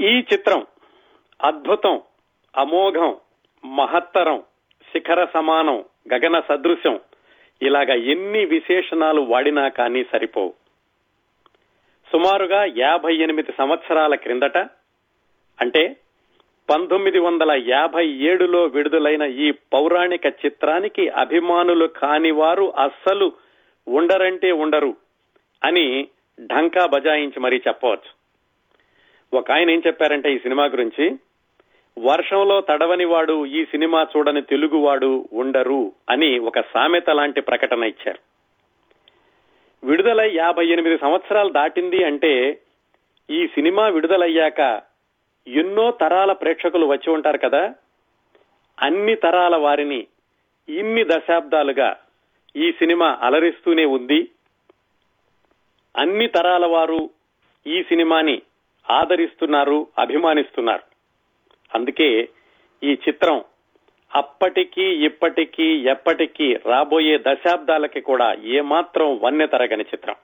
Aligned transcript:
ఈ 0.00 0.24
చిత్రం 0.32 0.66
అద్భుతం 1.42 2.00
అమోఘం 2.56 3.16
మహత్తరం 3.64 4.42
శిఖర 4.92 5.26
సమానం 5.34 5.84
గగన 6.12 6.40
సదృశ్యం. 6.40 7.00
ఇలాగా 7.62 7.94
ఎన్ని 7.94 8.44
విశేషణాలు 8.44 9.20
వాడినా 9.20 9.68
కానీ 9.68 10.04
సరిపోవు. 10.12 10.54
సుమారుగా 12.12 12.64
యాభై 12.76 13.16
ఎనిమిది 13.16 13.52
సంవత్సరాల 13.58 14.14
క్రిందట 14.14 14.58
అంటే 15.60 15.96
పంతొమ్మిది 16.70 17.18
వందల 17.18 17.64
యాభై 17.68 18.08
ఏడులో 18.08 18.64
విడుదలైన 18.64 19.22
ఈ 19.22 19.50
పౌరాణిక 19.50 20.26
చిత్రానికి 20.26 21.08
అభిమానులు 21.08 21.86
కాని 21.86 22.30
వారు 22.30 22.72
అస్సలు 22.76 23.32
ఉండరంటే 23.88 24.52
ఉండరు 24.52 24.96
అని 25.64 26.08
ఢంకా 26.40 26.86
బజాయించి 26.86 27.40
మరీ 27.40 27.62
చెప్పవచ్చు. 27.68 28.15
ఒక 29.34 29.52
ఆయన 29.52 29.70
ఏం 29.70 29.82
చెప్పారంటే 29.86 30.34
ఈ 30.34 30.38
సినిమా 30.38 30.64
గురించి 30.64 31.16
వర్షంలో 31.98 32.60
తడవని 32.60 33.04
వాడు 33.04 33.46
ఈ 33.46 33.64
సినిమా 33.64 34.06
చూడని 34.16 34.42
తెలుగువాడు 34.42 35.28
ఉండరు 35.32 35.92
అని 36.10 36.38
ఒక 36.38 36.60
సామెత 36.60 37.10
లాంటి 37.10 37.40
ప్రకటన 37.40 37.84
ఇచ్చారు. 37.84 38.18
విడుదలై 39.86 40.34
యాభై 40.34 40.66
ఎనిమిది 40.66 40.98
సంవత్సరాలు 40.98 41.48
దాటింది 41.48 42.04
అంటే 42.04 42.60
ఈ 43.30 43.46
సినిమా 43.46 43.88
విడుదలయ్యాక 43.88 44.82
ఎన్నో 45.48 45.90
తరాల 45.90 46.32
ప్రేక్షకులు 46.32 46.86
వచ్చి 46.86 47.12
ఉంటారు 47.12 47.38
కదా? 47.38 47.74
అన్ని 48.80 49.14
తరాల 49.14 49.56
వారిని 49.56 50.06
ఇన్ని 50.68 51.04
దశాబ్దాలుగా 51.04 51.96
ఈ 52.56 52.72
సినిమా 52.72 53.18
అలరిస్తూనే 53.22 53.84
ఉంది. 53.84 54.30
అన్ని 55.96 56.28
తరాల 56.28 56.66
వారు 56.66 57.10
ఈ 57.66 57.82
సినిమాని 57.82 58.42
ఆదరిస్తున్నారు 58.90 59.86
అభిమానిస్తున్నారు. 59.98 60.82
అందుకే 61.74 62.28
ఈ 62.82 62.98
చిత్రం 63.08 63.44
అప్పటికి 64.14 64.82
ఇప్పటికీ 64.82 65.82
ఎప్పటికీ 65.82 66.54
రాబోయే 66.54 67.18
దశాబ్దాలకి 67.18 68.00
కూడా 68.00 68.34
ఏమాత్రం 68.44 69.20
వన్నె 69.22 69.46
తరగని 69.46 69.82
చిత్రం. 69.82 70.14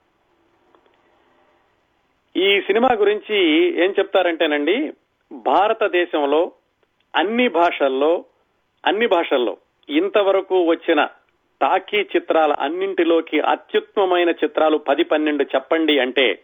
ఈ 2.37 2.61
సినిమా 2.61 2.89
గురించి 2.95 3.37
ఏం 3.85 3.95
చెప్తారంటేనండి 3.99 4.93
భారతదేశంలో 5.33 6.53
అన్ని 7.17 7.49
భాషల్లో 7.49 8.25
అన్ని 8.87 9.07
భాషల్లో 9.07 9.57
ఇంతవరకు 9.89 10.65
వచ్చిన 10.65 11.09
టాకీ 11.61 12.01
చిత్రాల 12.01 12.53
అన్నింటిలోకి 12.53 13.41
అత్యుత్తమమైన 13.41 14.31
చిత్రాలు 14.31 14.77
పది 14.79 15.05
పన్నెండు 15.05 15.43
చెప్పండి 15.43 15.99
అంటే 15.99 16.39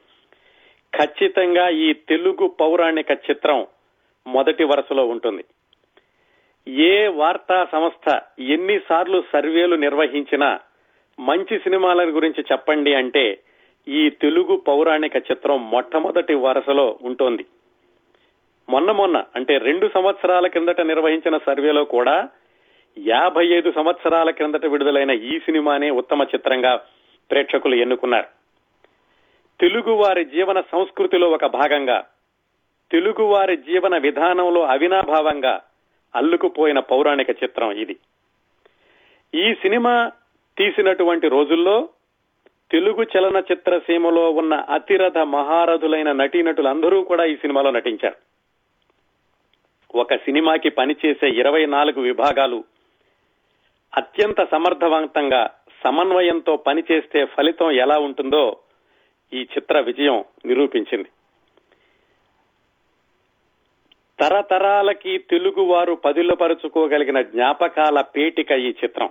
ఖచ్చితంగా 0.94 1.68
ఈ 1.68 1.92
తెలుగు 1.92 2.46
పౌరాణిక 2.48 3.10
చిత్రం 3.10 3.66
మొదటి 4.26 4.64
వరుసలో 4.64 5.06
ఉంటుంది. 5.06 5.44
ఏ 6.68 7.08
వార్తా 7.08 7.66
సంస్థ 7.72 8.20
ఎన్నిసార్లు 8.40 9.24
సర్వేలు 9.32 9.76
నిర్వహించినా 9.76 10.60
మంచి 11.18 11.58
సినిమాల 11.58 12.04
గురించి 12.04 12.44
చెప్పండి 12.52 12.94
అంటే 12.94 13.38
ఈ 13.88 14.10
తెలుగు 14.10 14.56
పౌరాణిక 14.56 15.16
చిత్రం 15.16 15.70
మొట్టమొదటి 15.70 16.34
వరుసలో 16.34 16.98
ఉంటుంది. 17.02 17.44
మొన్న 18.68 18.92
మొన్న 18.92 19.24
అంటే 19.36 19.58
రెండు 19.58 19.90
సంవత్సరాల 19.94 20.46
కిందట 20.46 20.80
నిర్వహించిన 20.80 21.38
సర్వేలో 21.38 21.84
కూడా 21.84 22.28
యాభై 22.98 23.46
ఐదు 23.46 23.72
సంవత్సరాల 23.72 24.30
క్రిందట 24.30 24.66
విడుదలైన 24.66 25.10
ఈ 25.10 25.38
సినిమానే 25.38 25.90
ఉత్తమ 25.90 26.22
చిత్రంగా 26.22 26.76
ప్రేక్షకులు 27.30 27.74
ఎన్నుకున్నారు. 27.74 28.37
తెలుగువారి 29.60 30.24
జీవన 30.24 30.60
సంస్కృతిలో 30.60 31.30
ఒక 31.30 31.46
భాగంగా 31.46 32.06
తెలుగువారి 32.92 33.56
జీవన 33.56 33.98
విధానంలో 33.98 34.62
అవినాభావంగా 34.62 35.60
అల్లుకుపోయిన 36.14 36.78
పౌరాణిక 36.78 37.30
చిత్రం 37.30 37.70
ఇది. 37.70 37.96
ఈ 39.34 39.54
సినిమా 39.54 40.12
తీసినటువంటి 40.58 41.28
రోజుల్లో 41.28 41.88
తెలుగు 42.70 43.02
చలనచిత్ర 43.02 43.78
సీమలో 43.78 44.30
ఉన్న 44.30 44.54
అతిరథ 44.54 45.18
మహారథులైన 45.18 46.12
నటీనటులందరూ 46.12 47.02
కూడా 47.02 47.24
ఈ 47.24 47.36
సినిమాలో 47.36 47.70
నటించారు. 47.70 48.16
ఒక 49.98 50.14
సినిమాకి 50.14 50.68
పనిచేసే 50.68 51.28
ఇరవై 51.28 51.66
నాలుగు 51.66 52.00
విభాగాలు 52.00 52.64
అత్యంత 53.96 54.50
సమర్థవంతంగా 54.50 55.50
సమన్వయంతో 55.84 56.56
పనిచేస్తే 56.56 57.24
ఫలితం 57.24 57.70
ఎలా 57.70 57.98
ఉంటుందో 57.98 58.56
ఈ 59.32 59.42
చిత్ర 59.42 59.80
విజయం 59.80 60.24
నిరూపించింది. 60.46 61.08
తరతరాలకి 64.20 65.18
తెలుగు 65.18 65.62
వారు 65.62 65.94
పదిలపరుచుకోగలిగిన 65.94 67.20
జ్ఞాపకాల 67.20 68.00
పేటిక 68.00 68.50
ఈ 68.50 68.68
చిత్రం. 68.68 69.10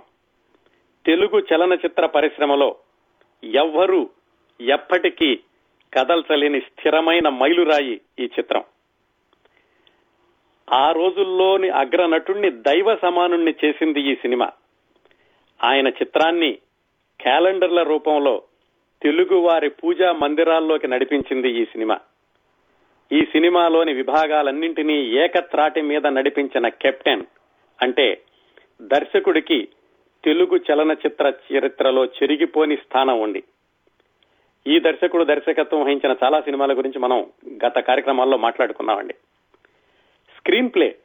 తెలుగు 1.06 1.38
చలనచిత్ర 1.38 2.06
పరిశ్రమలో 2.06 2.76
ఎవ్వరూ 3.44 4.10
ఎప్పటికీ 4.60 5.36
కదల్చలేని 5.94 6.60
స్థిరమైన 6.60 7.28
మైలురాయి 7.28 8.00
ఈ 8.18 8.24
చిత్రం. 8.24 8.64
ఆ 10.72 10.92
రోజుల్లోని 10.92 11.68
అగ్రనటుణ్ణి 11.68 12.50
దైవ 12.50 12.96
సమానుణ్ణి 12.96 13.54
చేసింది 13.64 14.00
ఈ 14.00 14.14
సినిమా. 14.14 14.52
ఆయన 15.64 15.88
చిత్రాన్ని 15.88 16.58
క్యాలెండర్ల 17.20 17.82
రూపంలో 17.82 18.42
తెలుగు 19.02 19.36
వారి 19.36 19.70
పూజా 19.70 20.12
మందిరాల్లోకి 20.12 20.88
నడిపించింది 20.88 21.50
ఈ 21.50 21.64
సినిమా. 21.64 21.98
ఈ 23.12 23.20
సినిమాలోని 23.20 23.92
విభాగాలన్నింటినీ 23.92 25.02
ఏకత్రాటి 25.02 25.82
మీద 25.82 26.06
నడిపించిన 26.06 26.68
కెప్టెన్ 26.68 27.22
అంటే 27.82 28.20
దర్శకుడికి 28.82 29.68
తెలుగు 30.24 30.60
చలనచిత్ర 30.72 31.32
చరిత్రలో 31.52 32.04
చెరిగిపోని 32.04 32.76
స్థానం 32.76 33.20
ఉంది. 33.20 33.42
ఈ 34.66 34.80
దర్శకుడు 34.80 35.24
దర్శకత్వం 35.24 35.84
వహించిన 35.84 36.16
చాలా 36.24 36.40
సినిమాల 36.40 36.78
గురించి 36.78 36.98
మనం 36.98 37.26
గత 37.66 37.78
కార్యక్రమాల్లో 37.78 38.36
మాట్లాడుకున్నామండి. 38.36 39.14
స్క్రీన్ 40.36 40.70
ప్లే 40.74 40.96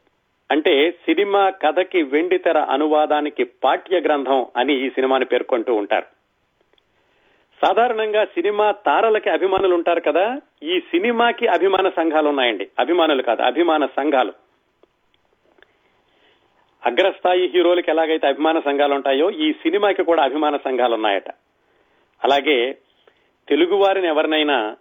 అంటే 0.51 0.91
సినిమా 0.91 1.49
కథకి 1.49 2.03
వెండితెర 2.03 2.57
అనువాదానికి 2.57 3.43
పాఠ్య 3.43 3.99
గ్రంథం 3.99 4.45
అని 4.57 4.85
ఈ 4.85 4.89
సినిమాని 4.89 5.25
పేర్కొంటూ 5.25 5.75
ఉంటారు. 5.75 6.12
సాధారణంగా 7.62 8.25
సినిమా 8.25 8.72
తారలకి 8.72 9.30
అభిమానులు 9.30 9.75
ఉంటారు 9.75 10.00
కదా? 10.00 10.41
ఈ 10.64 10.80
సినిమాకి 10.80 11.47
అభిమాన 11.47 11.90
సంఘాలు 11.90 12.30
ఉన్నాయండి 12.30 12.69
అభిమానులు 12.80 13.22
కాదు 13.22 13.41
అభిమాన 13.41 13.86
సంఘాలు. 13.86 14.34
అగ్రస్థాయి 16.86 17.47
హీరోలకి 17.47 17.91
ఎలాగైతే 17.91 18.28
అభిమాన 18.28 18.59
సంఘాలు 18.59 18.94
ఉంటాయో 18.94 19.30
ఈ 19.31 19.53
సినిమాకి 19.53 20.03
కూడా 20.03 20.24
అభిమాన 20.24 20.58
సంఘాలు 20.58 20.94
ఉన్నాయట 20.94 21.30
అలాగే 22.24 22.78
తెలుగు 23.50 23.75
వారిని 23.75 24.08
ఎవరినైనా 24.08 24.75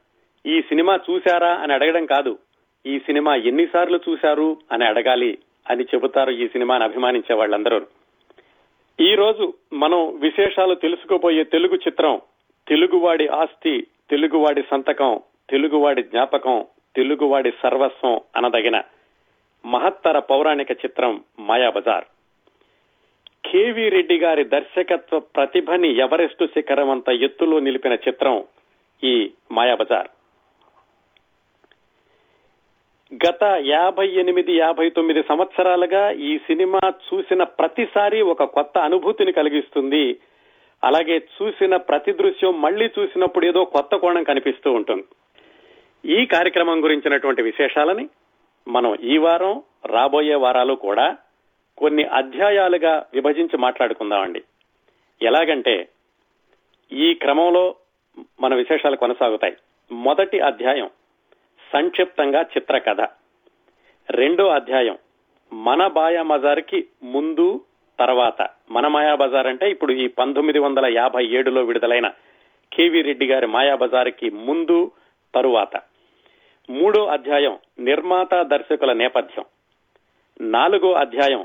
ఈ 0.46 0.62
సినిమా 0.62 1.00
చూశారా 1.10 1.54
అని 1.54 1.72
అడగడం 1.72 2.06
కాదు 2.06 2.38
ఈ 2.86 2.98
సినిమా 2.98 3.34
ఎన్నిసార్లు 3.34 4.00
చూశారు 4.08 4.56
అని 4.72 4.84
అడగాలి 4.84 5.38
అని 5.70 5.84
చెబుతారు 5.84 6.30
ఈ 6.30 6.48
సినిమాని 6.48 6.84
అభిమానించే 6.84 7.34
వాళ్ళందరూ. 7.34 7.86
ఈ 9.00 9.14
రోజు 9.14 9.54
మనం 9.72 10.18
విశేషాలు 10.20 10.74
తెలుసుకోబోయే 10.74 11.44
తెలుగు 11.44 11.74
చిత్రం 11.74 12.20
తెలుగువాడి 12.66 13.26
ఆస్తి 13.34 13.74
తెలుగువాడి 14.10 14.62
సంతకం 14.62 15.12
తెలుగువాడి 15.48 16.02
జ్ఞాపకం 16.02 16.58
తెలుగువాడి 16.94 17.50
సర్వస్వం 17.62 18.16
అనదగిన 18.36 18.76
మహత్తర 19.64 20.18
పౌరాణిక 20.30 20.70
చిత్రం 20.84 21.12
మాయాబజార్ 21.40 22.06
కేవీ 23.44 23.84
రెడ్డి 23.88 24.16
గారి 24.18 24.44
దర్శకత్వ 24.48 25.18
ప్రతిభని 25.34 25.90
ఎవరెస్టు 25.96 26.44
శిఖరం 26.46 26.90
అంత 26.90 27.08
ఎత్తులో 27.22 27.56
నిలిపిన 27.60 27.94
చిత్రం 28.06 28.36
ఈ 29.02 29.14
మాయాబజార్ 29.52 30.10
గత 33.12 33.44
యాభై 33.66 34.06
ఎనిమిది 34.16 34.52
యాభై 34.56 34.86
తొమ్మిది 34.90 35.22
సంవత్సరాలుగా 35.22 36.04
ఈ 36.22 36.38
సినిమా 36.46 36.80
చూసిన 37.06 37.42
ప్రతిసారి 37.58 38.20
ఒక 38.32 38.42
కొత్త 38.54 38.76
అనుభూతిని 38.78 39.32
కలిగిస్తుంది 39.32 40.04
అలాగే 40.84 41.16
చూసిన 41.16 41.76
ప్రతి 41.76 42.12
దృశ్యం 42.12 42.60
మళ్ళీ 42.60 42.90
చూసినప్పుడు 42.98 43.46
ఏదో 43.46 43.64
కొత్త 43.64 43.96
కోణం 43.96 44.22
కనిపిస్తూ 44.22 44.72
ఉంటుంది. 44.72 45.04
ఈ 46.04 46.26
కార్యక్రమం 46.26 46.84
గురించినటువంటి 46.84 47.42
విశేషాలని 47.42 48.08
మనం 48.68 48.94
ఈ 48.94 49.18
వారం 49.18 49.62
రాబోయే 49.86 50.34
వారాలు 50.34 50.74
కూడా 50.74 51.16
కొన్ని 51.78 52.04
అధ్యాయాలుగా 52.04 53.06
విభజించి 53.14 53.56
మాట్లాడుకుందామండి. 53.56 54.42
ఎలాగంటే 55.22 55.88
ఈ 56.92 57.14
క్రమంలో 57.14 57.74
మన 58.40 58.54
విశేషాలు 58.54 58.96
కొనసాగుతాయి. 58.96 59.56
మొదటి 59.92 60.40
అధ్యాయం 60.40 60.90
సంక్షిప్తంగా 61.72 62.42
చిత్రకథ. 62.42 63.00
రెండో 64.10 64.48
అధ్యాయం 64.48 64.98
మన 65.52 65.86
బాయా 65.86 66.22
మజార్కి 66.22 66.86
ముందు 67.02 67.60
తర్వాత 68.02 68.48
మన 68.70 68.86
మాయాబజార్ 68.86 69.46
అంటే 69.46 69.70
ఇప్పుడు 69.70 69.92
ఈ 69.92 70.06
పంతొమ్మిది 70.06 70.58
వందల 70.58 70.86
యాభై 70.86 71.26
ఏడులో 71.26 71.62
విడుదలైన 71.62 72.08
కేవీ 72.72 73.02
రెడ్డి 73.02 73.26
గారి 73.26 73.46
మాయా 73.46 73.74
బజార్కి 73.74 74.30
ముందు 74.30 74.90
తరువాత. 75.34 75.76
మూడో 76.70 77.06
అధ్యాయం 77.06 77.58
నిర్మాత 77.78 78.34
దర్శకుల 78.34 78.92
నేపథ్యం. 78.92 79.44
నాలుగో 80.40 80.92
అధ్యాయం 80.92 81.44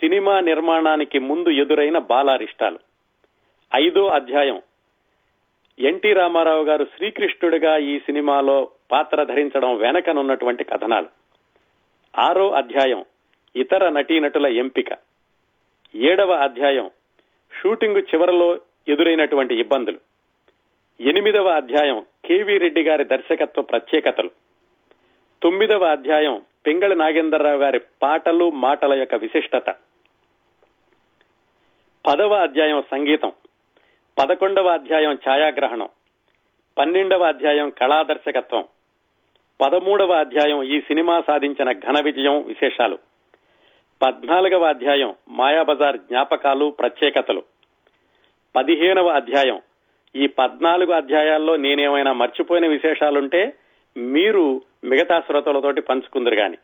సినిమా 0.00 0.40
నిర్మాణానికి 0.40 1.18
ముందు 1.18 1.48
ఎదురైన 1.48 1.98
బాలారిష్టాలు. 1.98 2.78
ఐదో 3.76 4.06
అధ్యాయం 4.06 4.62
ఎన్టీ 5.78 6.12
రామారావు 6.12 6.64
గారు 6.64 6.84
శ్రీకృష్ణుడిగా 6.84 7.78
ఈ 7.78 7.98
సినిమాలో 7.98 8.68
పాత్ర 8.92 9.24
ధరించడం 9.24 9.76
వెనకనున్నటువంటి 9.76 10.64
కథనాలు. 10.64 11.06
ఆరో 12.18 12.50
అధ్యాయం 12.50 13.04
ఇతర 13.56 13.88
నటీనటుల 13.88 14.46
ఎంపిక. 14.46 15.05
ఏడవ 15.94 16.30
అధ్యాయం 16.30 16.90
షూటింగ్ 17.62 17.96
చివరలో 17.96 18.58
ఎదురైనటువంటి 18.88 19.60
ఇబ్బందులు. 19.60 19.98
ఎనిమిదవ 21.00 21.48
అధ్యాయం 21.48 22.06
కేవీ 22.24 22.58
రెడ్డి 22.58 22.82
గారి 22.82 23.04
దర్శకత్వ 23.04 23.62
ప్రత్యేకతలు. 23.62 24.30
తొమ్మిదవ 25.42 25.84
అధ్యాయం 25.84 26.42
పింగళి 26.66 26.94
నాగేంద్రరావు 26.94 27.56
గారి 27.56 27.80
పాటలు 28.02 28.50
మాటల 28.50 28.94
యొక్క 28.94 29.14
విశిష్టత. 29.14 29.74
పదవ 32.06 32.34
అధ్యాయం 32.34 32.82
సంగీతం. 32.90 33.32
పదకొండవ 34.18 34.66
అధ్యాయం 34.68 35.12
ఛాయాగ్రహణం. 35.12 35.88
పన్నెండవ 36.78 37.22
అధ్యాయం 37.22 37.70
కళాదర్శకత్వం. 37.70 38.64
పదమూడవ 39.60 40.12
అధ్యాయం 40.12 40.62
ఈ 40.62 40.80
సినిమా 40.80 41.22
సాధించిన 41.26 41.72
ఘన 41.72 42.04
విజయం 42.04 42.42
విశేషాలు. 42.42 42.98
పద్నాలుగవ 44.02 44.64
అధ్యాయం 44.64 45.14
మాయాబజార్ 45.28 45.96
జ్ఞాపకాలు 45.96 46.70
ప్రత్యేకతలు. 46.70 47.42
పదిహేనవ 48.56 49.08
అధ్యాయం. 49.08 49.60
ఈ 50.16 50.26
పద్నాలుగు 50.26 50.92
అధ్యాయాల్లో 50.92 51.56
నేనేమైనా 51.56 52.12
మర్చిపోయిన 52.12 52.66
విశేషాలుంటే 52.66 53.52
మీరు 53.96 54.62
మిగతా 54.84 55.20
శ్రోతలతోటి 55.20 55.80
పంచుకుందరు 55.80 56.34
గాని. 56.34 56.56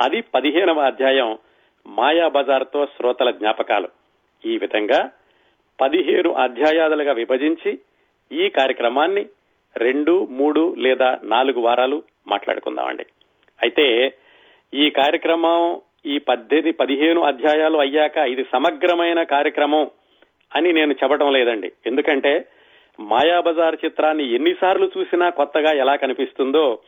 అది 0.00 0.20
పదిహేనవ 0.20 0.80
అధ్యాయం 0.80 1.38
మాయాబజార్తో 1.86 2.86
శ్రోతల 2.86 3.30
జ్ఞాపకాలు. 3.30 3.88
ఈ 4.44 4.58
విధంగా 4.58 5.10
పదిహేను 5.80 6.32
అధ్యాయాలుగా 6.32 7.12
విభజించి 7.12 7.78
ఈ 8.32 8.48
కార్యక్రమాన్ని 8.48 9.26
రెండు 9.76 10.26
మూడు 10.30 10.74
లేదా 10.78 11.18
నాలుగు 11.22 11.60
వారాలు 11.60 12.02
మాట్లాడుకుందామండి. 12.28 13.06
అయితే 13.62 14.14
ఈ 14.74 14.90
కార్యక్రమం 14.90 15.80
ఈ 16.06 16.18
పద్దెని 16.18 16.72
పదిహేను 16.72 17.20
అధ్యాయాలు 17.20 17.78
అయ్యాక 17.78 18.16
ఇది 18.16 18.44
సమగ్రమైన 18.52 19.22
కార్యక్రమం 19.22 19.90
అని 20.56 20.72
నేను 20.72 20.92
చెప్పడం 20.92 21.32
లేదండి. 21.32 21.72
ఎందుకంటే 21.86 22.48
మాయాబజార్ 23.00 23.76
చిత్రాన్ని 23.84 24.34
ఎన్నిసార్లు 24.34 24.90
చూసినా 24.98 25.30
కొత్తగా 25.30 25.72
ఎలా 25.72 25.96
కనిపిస్తుందో 25.96 26.78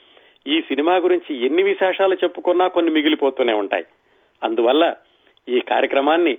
ఈ 0.47 0.61
సినిమా 0.61 0.97
గురించి 0.97 1.47
ఎన్ని 1.47 1.63
విశేషాలు 1.63 2.15
చెప్పుకున్నా 2.15 2.69
కొన్ని 2.69 2.91
మిగిలిపోతూనే 2.91 3.53
ఉంటాయి. 3.53 3.85
అందువల్ల 4.43 4.95
ఈ 5.49 5.61
కార్యక్రమాన్ని 5.61 6.39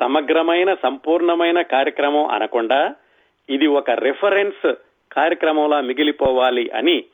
సమగ్రమైన 0.00 0.74
సంపూర్ణమైన 0.74 1.62
కార్యక్రమం 1.62 2.26
అనకుండా 2.26 2.94
ఇది 3.50 3.66
ఒక 3.66 3.90
రెఫరెన్స్ 3.90 4.74
కార్యక్రమంలా 5.12 5.80
మిగిలిపోవాలి 5.80 6.70
అని 6.70 7.04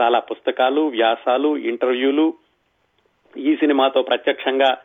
చాలా 0.00 0.18
పుస్తకాలు 0.18 0.80
వ్యాసాలు 0.80 1.56
ఇంటర్వ్యూలు 1.56 2.34
ఈ 3.36 3.56
సినిమాతో 3.56 4.02
ప్రత్యక్షంగా 4.02 4.78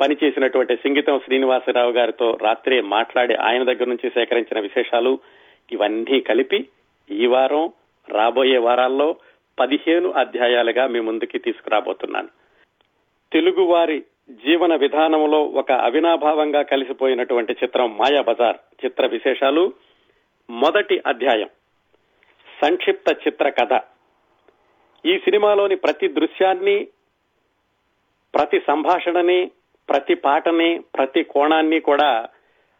పనిచేసినటువంటి 0.00 0.76
సింగితం 0.76 1.20
శ్రీనివాసరావు 1.24 1.92
గారితో 1.92 2.38
రాత్రి 2.42 2.80
మాట్లాడి 2.80 3.34
ఆయన 3.34 3.62
దగ్గర 3.62 3.84
నుంచి 3.84 4.10
సేకరించిన 4.10 4.60
విశేషాలు 4.60 5.18
ఇవన్నీ 5.72 6.20
కలిపి 6.20 6.68
ఈ 7.10 7.26
వారం 7.26 7.72
రాబోయే 8.08 8.58
వారాల్లో 8.58 9.16
పదిహేను 9.60 10.10
అధ్యాయాలుగా 10.10 10.86
మీ 10.86 11.00
ముందుకి 11.00 11.38
తీసుకురాబోతున్నాను. 11.38 12.28
తెలుగువారి 13.32 14.04
జీవన 14.30 14.76
విధానంలో 14.76 15.42
ఒక 15.42 15.72
అవినాభావంగా 15.72 16.62
కలిసిపోయినటువంటి 16.62 17.52
చిత్రం 17.52 17.96
మాయాబజార్ 17.96 18.56
చిత్ర 18.84 19.06
విశేషాలు. 19.06 19.72
మొదటి 20.50 21.02
అధ్యాయం 21.06 21.48
సంక్షిప్త 22.62 23.16
చిత్ర 23.26 23.48
కథ. 23.48 23.80
ఈ 25.06 25.18
సినిమాలోని 25.18 25.76
ప్రతి 25.76 26.08
దృశ్యాన్ని 26.08 26.86
ప్రతి 28.34 28.60
సంభాషణని 28.66 29.50
ప్రతి 29.88 30.14
పాటని 30.14 30.78
ప్రతి 30.78 31.22
కోణాన్ని 31.22 31.80
కూడా 31.80 32.28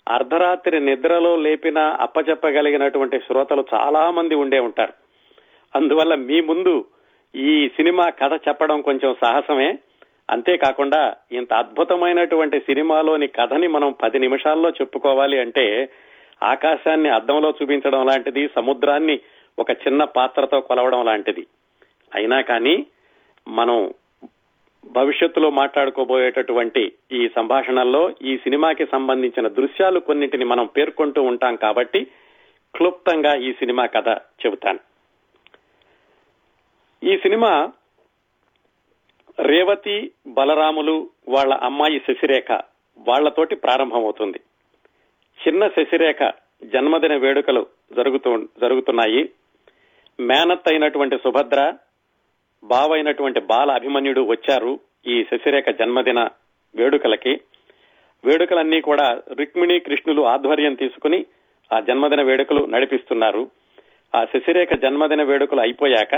అర్ధరాత్రి 0.09 0.81
నిద్రలో 0.81 1.37
లేపిన 1.37 1.79
అప్పచెప్పగలిగినటువంటి 1.79 3.19
శ్రోతలు 3.19 3.65
చాలా 3.75 4.11
మంది 4.11 4.35
ఉండే 4.35 4.59
ఉంటారు. 4.59 4.93
అందువల్ల 5.75 6.15
మీ 6.15 6.41
ముందు 6.41 6.85
ఈ 7.35 7.69
సినిమా 7.69 8.09
కథ 8.09 8.41
చెప్పడం 8.49 8.81
కొంచెం 8.81 9.17
సాహసమే. 9.23 9.79
అంతేకాకుండా 10.31 11.15
ఇంత 11.33 11.53
అద్భుతమైనటువంటి 11.53 12.61
సినిమాలోని 12.61 13.27
కథని 13.27 13.67
మనం 13.67 13.95
పది 14.03 14.19
నిమిషాల్లో 14.19 14.71
చెప్పుకోవాలి 14.71 15.41
అంటే 15.41 15.89
ఆకాశాన్ని 16.43 17.09
అద్దంలో 17.09 17.55
చూపించడం 17.63 18.07
లాంటిది 18.07 18.49
సముద్రాన్ని 18.57 19.21
ఒక 19.59 19.71
చిన్న 19.71 20.05
పాత్రతో 20.05 20.61
కొలవడం 20.61 21.05
లాంటిది. 21.05 21.47
అయినా 22.15 22.41
కానీ 22.41 22.87
మనం 23.49 23.95
భవిష్యత్తులో 24.85 25.51
మాట్లాడుకోబోయేటటువంటి 25.51 26.93
ఈ 27.13 27.29
సంభాషణల్లో 27.37 28.13
ఈ 28.23 28.37
సినిమాకి 28.37 28.87
సంబంధించిన 28.87 29.49
దృశ్యాలు 29.49 30.01
కొన్నింటిని 30.01 30.45
మనం 30.45 30.67
పేర్కొంటూ 30.67 31.23
ఉంటాం 31.23 31.57
కాబట్టి 31.57 32.07
క్లుప్తంగా 32.75 33.35
ఈ 33.35 33.53
సినిమా 33.53 33.87
కథ 33.87 34.09
చెబుతాను. 34.47 34.79
ఈ 37.05 37.17
సినిమా 37.17 37.73
రేవతి 39.39 40.11
బలరాములు 40.27 41.11
వాళ్ళ 41.29 41.55
అమ్మాయి 41.55 41.99
శశిరేఖ 41.99 42.53
వాళ్ళతోటి 42.99 43.57
ప్రారంభమవుతుంది. 43.57 44.41
చిన్న 45.47 45.69
శశిరేఖ 45.69 46.33
జన్మదిన 46.65 47.17
వేడుకలు 47.17 47.67
జరుగుతూ 47.93 48.37
జరుగుతున్నాయి. 48.61 49.31
మేనత్ 50.21 50.69
అయినటువంటి 50.69 51.17
సుభద్ర 51.17 51.73
బావైనటువంటి 52.65 53.41
బాల 53.41 53.71
అభిమన్యుడు 53.71 54.21
వచ్చారు 54.21 54.81
ఈ 55.07 55.25
శశిరేఖ 55.25 55.65
జన్మదిన 55.69 56.29
వేడుకలకి. 56.75 57.41
వేడుకలన్నీ 58.25 58.81
కూడా 58.81 59.23
రుక్మిణి 59.33 59.81
కృష్ణులు 59.81 60.23
ఆధ్వర్యం 60.23 60.75
తీసుకుని 60.75 61.27
ఆ 61.75 61.81
జన్మదిన 61.81 62.23
వేడుకలు 62.23 62.67
నడిపిస్తున్నారు. 62.67 63.51
ఆ 64.15 64.25
శశిరేఖ 64.25 64.69
జన్మదిన 64.73 65.23
వేడుకలు 65.23 65.61
అయిపోయాక 65.61 66.15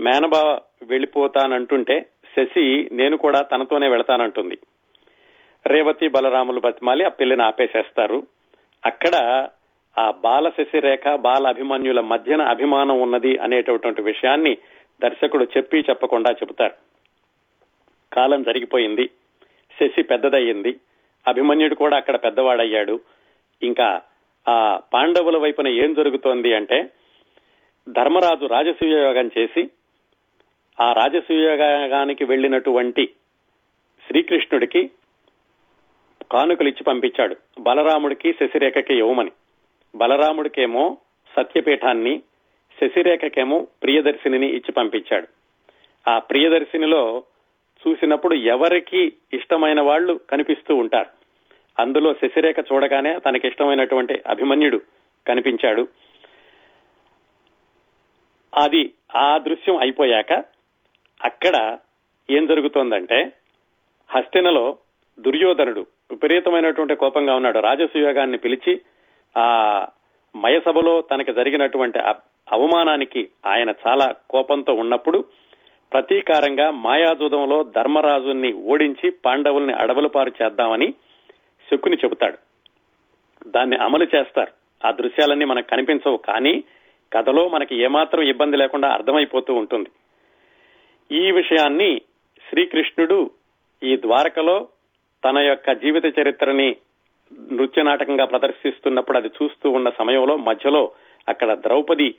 మేనబావ 0.00 0.60
వెళ్ళిపోతానంటుంటే 0.82 2.06
శశి 2.36 2.88
నేను 2.92 3.16
కూడా 3.16 3.40
తనతోనే 3.42 3.88
వెళతానంటుంది. 3.88 4.58
రేవతి 5.66 6.08
బలరాములు 6.08 6.60
బతిమాలి 6.60 7.04
ఆ 7.04 7.08
పెళ్ళిని 7.08 7.42
ఆపేసేస్తారు. 7.42 8.26
అక్కడ 8.86 9.48
ఆ 9.98 10.10
బాల 10.10 10.48
శశిరేఖ 10.48 11.14
బాల 11.14 11.46
అభిమన్యుల 11.46 12.00
మధ్యన 12.00 12.42
అభిమానం 12.42 13.00
ఉన్నది 13.00 13.38
అనేటటువంటి 13.38 14.02
విషయాన్ని 14.02 14.56
దర్శకుడు 15.02 15.44
చెప్పి 15.44 15.78
చెప్పకుండా 15.90 16.30
చెబుతారు. 16.30 16.74
కాలం 18.12 18.42
జరిగిపోయింది. 18.42 19.10
శశి 19.80 20.02
పెద్దదయ్యింది. 20.02 20.80
అభిమన్యుడు 21.28 21.74
కూడా 21.74 21.96
అక్కడ 21.96 22.16
పెద్దవాడయ్యాడు. 22.16 23.00
ఇంకా 23.62 24.00
ఆ 24.48 24.80
పాండవుల 24.94 25.36
వైపున 25.36 25.68
ఏం 25.68 25.94
జరుగుతోంది 25.94 26.54
అంటే 26.54 26.90
ధర్మరాజు 27.88 28.46
రాజసూయోగం 28.46 29.30
చేసి 29.38 29.70
ఆ 30.80 30.92
రాజసూయోగానికి 30.92 32.24
వెళ్ళినటువంటి 32.24 33.08
శ్రీకృష్ణుడికి 34.06 34.90
కానుకలు 36.32 36.68
ఇచ్చి 36.68 36.84
పంపించాడు. 36.84 37.36
బలరాముడికి 37.60 38.32
శశిరేఖకి 38.32 38.94
ఇవ్వమని 38.94 39.30
బలరాముడికేమో 39.94 40.96
సత్యపీఠాన్ని 41.36 42.22
శశిరేఖకేమో 42.80 43.66
ప్రియదర్శినిని 43.82 44.48
ఇచ్చి 44.48 44.72
పంపించాడు. 44.72 45.28
ఆ 46.10 46.18
ప్రియదర్శినిలో 46.18 47.22
చూసినప్పుడు 47.88 48.34
ఎవరికి 48.34 49.12
ఇష్టమైన 49.32 49.80
వాళ్ళు 49.80 50.20
కనిపిస్తూ 50.30 50.76
ఉంటారు. 50.76 51.10
అందులో 51.78 52.14
శశిరేఖ 52.14 52.56
చూడగానే 52.60 53.18
తనకి 53.18 53.48
ఇష్టమైనటువంటి 53.48 54.22
అభిమన్యుడు 54.26 54.80
కనిపించాడు. 55.26 55.88
అది 58.56 58.92
ఆ 59.16 59.38
దృశ్యం 59.38 59.76
అయిపోయాక 59.76 60.32
అక్కడ 61.24 61.78
ఏం 62.30 62.46
జరుగుతోందంటే 62.46 63.32
హస్తినలో 64.10 64.78
దుర్యోధనుడు 65.20 65.86
విపరీతమైనటువంటి 66.10 66.94
కోపంగా 66.94 67.34
ఉన్నాడు. 67.34 67.58
రాజసుయోగాన్ని 67.58 68.38
పిలిచి 68.38 68.80
ఆ 69.36 69.86
మయసభలో 70.36 71.02
తనకి 71.02 71.32
జరిగినటువంటి 71.32 71.98
అవమానానికి 72.52 73.28
ఆయన 73.46 73.72
చాలా 73.86 74.14
కోపంతో 74.30 74.74
ఉన్నప్పుడు 74.74 75.24
ప్రతీకారంగా 75.92 76.70
మాయాజూదంలో 76.70 77.62
ధర్మరాజుని 77.62 78.52
ఓడించి 78.52 79.10
పాండవుల్ని 79.10 79.72
అడవులపారు 79.72 80.32
చేద్దామని 80.42 80.94
శకుని 81.70 81.96
చెబుతాడు. 81.96 82.38
దాన్ని 83.46 83.76
అమలు 83.76 84.06
చేస్తారు. 84.16 84.52
ఆ 84.86 84.90
దృశ్యాలన్నీ 84.90 85.44
మనకు 85.44 85.66
కనిపించవు 85.66 86.16
కానీ 86.16 86.64
కథలో 87.12 87.48
మనకి 87.48 87.76
ఏమాత్రం 87.76 88.22
ఇబ్బంది 88.22 88.56
లేకుండా 88.56 88.88
అర్థమైపోతూ 88.88 89.54
ఉంటుంది. 89.54 89.90
ఈ 91.12 91.30
విషయాన్ని 91.30 92.00
శ్రీకృష్ణుడు 92.50 93.30
ఈ 93.82 93.96
ద్వారకలో 93.96 94.68
తన 95.24 95.38
యొక్క 95.38 95.72
జీవిత 95.72 96.18
చరిత్రని 96.18 96.76
నృత్య 97.52 97.82
నాటకంగా 97.82 98.24
ప్రదర్శిస్తున్నప్పుడు 98.24 99.18
అది 99.18 99.28
చూస్తూ 99.28 99.70
ఉన్న 99.70 99.90
సమయంలో 99.90 100.36
మధ్యలో 100.36 100.92
అక్కడ 101.28 101.54
ద్రౌపది 101.54 102.14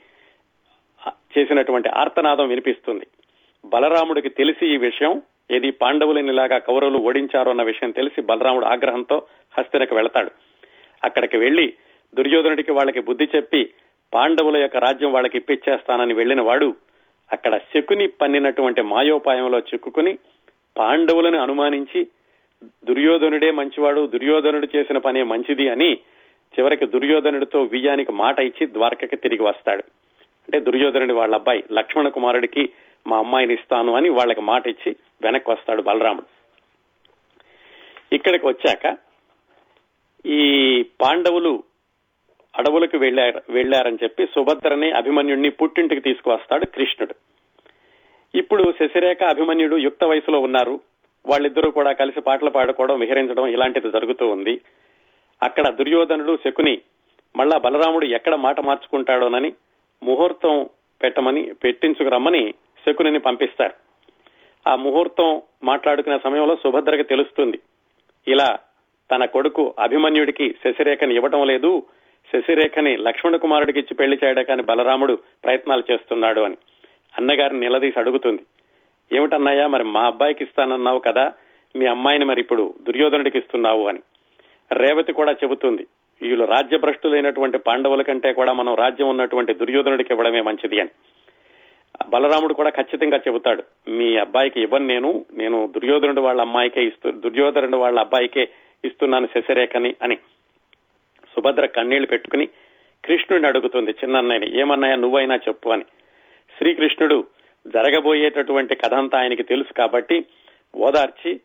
చేసినటువంటి 1.06 1.88
ఆర్తనాదం 1.88 2.48
వినిపిస్తుంది. 2.48 3.06
బలరాముడికి 3.64 4.28
తెలిసి 4.28 4.66
ఈ 4.66 4.76
విషయం 4.76 5.22
ఏది 5.50 5.70
పాండవులనిలాగా 5.70 6.58
కౌరవులు 6.58 6.98
ఓడించారు 6.98 7.50
అన్న 7.50 7.62
విషయం 7.62 7.90
తెలిసి 7.90 8.22
బలరాముడు 8.22 8.64
ఆగ్రహంతో 8.64 9.22
హస్తినకు 9.58 9.94
వెళతాడు. 9.94 10.30
అక్కడికి 11.04 11.36
వెళ్ళి 11.36 11.72
దుర్యోధనుడికి 12.14 12.72
వాళ్ళకి 12.72 13.00
బుద్ధి 13.00 13.28
చెప్పి 13.36 13.70
పాండవుల 14.14 14.56
యొక్క 14.56 14.76
రాజ్యం 14.76 15.12
వాళ్ళకి 15.12 15.38
ఇప్పించేస్తానని 15.38 16.14
వెళ్ళిన 16.14 16.40
వాడు 16.40 16.74
అక్కడ 17.32 17.56
శకుని 17.56 18.06
పన్నినటువంటి 18.06 18.82
మాయోపాయంలో 18.82 19.58
చిక్కుకుని 19.58 20.18
పాండవులను 20.76 21.38
అనుమానించి 21.38 22.06
దుర్యోధనుడే 22.84 23.50
మంచివాడు 23.50 24.06
దుర్యోధనుడు 24.06 24.68
చేసిన 24.76 24.98
పనే 24.98 25.22
మంచిది 25.22 25.68
అని 25.68 25.98
చివరికి 26.58 26.86
దుర్యోధనుడితో 26.86 27.62
విజయానికి 27.62 28.12
మాట 28.12 28.38
ఇచ్చి 28.40 28.66
ద్వారకకి 28.66 29.16
తిరిగి 29.16 29.42
వస్తాడు. 29.42 29.84
అంటే 30.50 30.70
దుర్యోధనుడి 30.70 31.12
వాళ్ళ 31.12 31.34
అబ్బాయి 31.34 31.64
లక్ష్మణ 31.72 32.08
కుమారుడికి 32.08 32.72
మా 33.06 33.18
అమ్మాయిని 33.18 33.54
ఇస్తాను 33.54 33.92
అని 33.94 34.08
వాళ్ళకి 34.08 34.40
మాట 34.40 34.66
ఇచ్చి 34.66 34.96
వెనక్కి 35.22 35.50
వస్తాడు 35.50 35.82
బలరాముడు. 35.82 36.26
ఇక్కడికి 38.12 38.46
వచ్చాక 38.46 38.96
ఈ 40.26 40.40
పాండవులు 40.82 41.64
అడవులకు 42.58 42.96
వెళ్ళారు 42.96 43.42
వెళ్ళారని 43.50 43.98
చెప్పి 44.02 44.26
సుభద్రని 44.26 44.90
అభిమన్యుడిని 44.90 45.50
పుట్టింటికి 45.50 46.00
తీసుకువస్తాడు 46.00 46.66
కృష్ణుడు. 46.66 47.14
ఇప్పుడు 48.34 48.74
శశిరేఖ 48.78 49.22
అభిమన్యుడు 49.22 49.76
యుక్త 49.76 50.04
వయసులో 50.04 50.40
ఉన్నారు. 50.40 50.80
వాళ్ళిద్దరూ 51.26 51.70
కూడా 51.70 51.92
కలిసి 51.92 52.20
పాటలు 52.20 52.50
పాడుకోవడం 52.50 52.98
విహరించడం 52.98 53.46
ఇలాంటిది 53.46 53.90
జరుగుతూ 53.90 54.28
ఉంది. 54.28 54.60
అక్కడ 55.42 55.68
దుర్యోధనుడు 55.68 56.38
శకుని 56.44 56.80
మళ్ళా 57.36 57.58
బలరాముడు 57.58 58.04
ఎక్కడ 58.04 58.34
మాట 58.34 58.60
మార్చుకుంటాడోనని 58.60 59.52
ముహూర్తం 60.02 60.68
పెట్టమని 61.02 61.54
పెట్టించుకురమ్మని 61.64 62.54
శకునిని 62.86 63.18
పంపిస్తారు. 63.18 63.74
ఆ 64.68 64.74
ముహూర్తం 64.76 65.42
మాట్లాడుకునే 65.64 66.18
సమయంలో 66.24 66.56
సుభద్రకి 66.56 67.02
తెలుస్తుంది. 67.02 67.58
ఇలా 68.28 68.58
తన 69.10 69.24
కొడుకు 69.24 69.74
అభిమన్యుడికి 69.78 70.54
శశిరేఖని 70.64 71.14
ఇవ్వటం 71.14 71.46
లేదు. 71.46 71.82
శశిరేఖని 72.32 72.96
లక్ష్మణ 72.96 73.36
కుమారుడికి 73.36 73.78
ఇచ్చి 73.78 73.94
పెళ్ళి 73.94 74.18
చేయడానికని 74.24 74.62
బలరాముడు 74.62 75.18
ప్రయత్నాలు 75.44 75.92
చేస్తున్నాడు 75.92 76.40
అని 76.40 76.56
అన్నగారిని 77.18 77.60
నిలదీసి 77.60 77.98
అడుగుతుంది. 77.98 78.42
ఏమిటన్నాయా 79.12 79.66
మరి 79.66 79.84
మా 79.84 80.06
అబ్బాయికి 80.06 80.44
ఇస్తానన్నావు 80.44 80.98
కదా 80.98 81.32
మీ 81.76 81.86
అమ్మాయిని 81.86 82.24
మరి 82.24 82.40
ఇప్పుడు 82.40 82.74
దుర్యోధనుడికి 82.82 83.38
ఇస్తున్నావు 83.38 83.88
అని. 83.88 83.98
రేవతి 84.72 85.12
కూడా 85.12 85.32
చెబుతుంది. 85.32 85.86
వీళ్ళు 86.22 86.44
రాజ్యభ్రష్టులైనటువంటి 86.44 87.58
పాండవుల 87.58 88.02
కంటే 88.02 88.32
కూడా 88.32 88.52
మనం 88.52 88.74
రాజ్యం 88.74 89.08
ఉన్నటువంటి 89.08 89.54
దుర్యోధనుడికి 89.54 90.12
ఇవ్వడమే 90.12 90.40
మంచిది 90.40 90.80
అని. 90.80 90.90
బలరాముడు 92.08 92.54
కూడా 92.54 92.70
ఖచ్చితంగా 92.70 93.20
చెబుతాడు 93.28 93.62
మీ 93.88 94.16
అబ్బాయికి 94.16 94.60
ఇవ్వను 94.60 94.86
నేను 94.86 95.24
నేను 95.32 95.72
దుర్యోధనుడు 95.74 96.20
వాళ్ళ 96.20 96.40
అమ్మాయికే 96.40 96.84
ఇస్తూ 96.84 97.10
దుర్యోధనుడు 97.10 97.76
వాళ్ళ 97.76 97.98
అబ్బాయికే 98.00 98.48
ఇస్తున్నాను 98.84 99.26
శశిరేఖని 99.26 99.94
అని. 100.02 100.16
సుభద్ర 101.34 101.66
కన్నీళ్ళు 101.66 102.06
పెట్టుకుని 102.06 102.46
కృష్ణుడిని 103.04 103.48
అడుగుతుంది 103.48 103.90
చిన్నన్నయ్యని 103.90 104.60
ఏమన్నాయా 104.60 104.96
నువ్వైనా 104.96 105.36
చెప్పు 105.36 105.68
అని. 105.68 105.84
శ్రీకృష్ణుడు 106.58 107.24
జరగబోయేటటువంటి 107.66 108.74
కథ 108.74 108.94
అంతా 108.94 109.18
ఆయనకి 109.18 109.42
తెలుసు 109.42 109.72
కాబట్టి 109.72 110.24
ఓదార్చి 110.76 111.40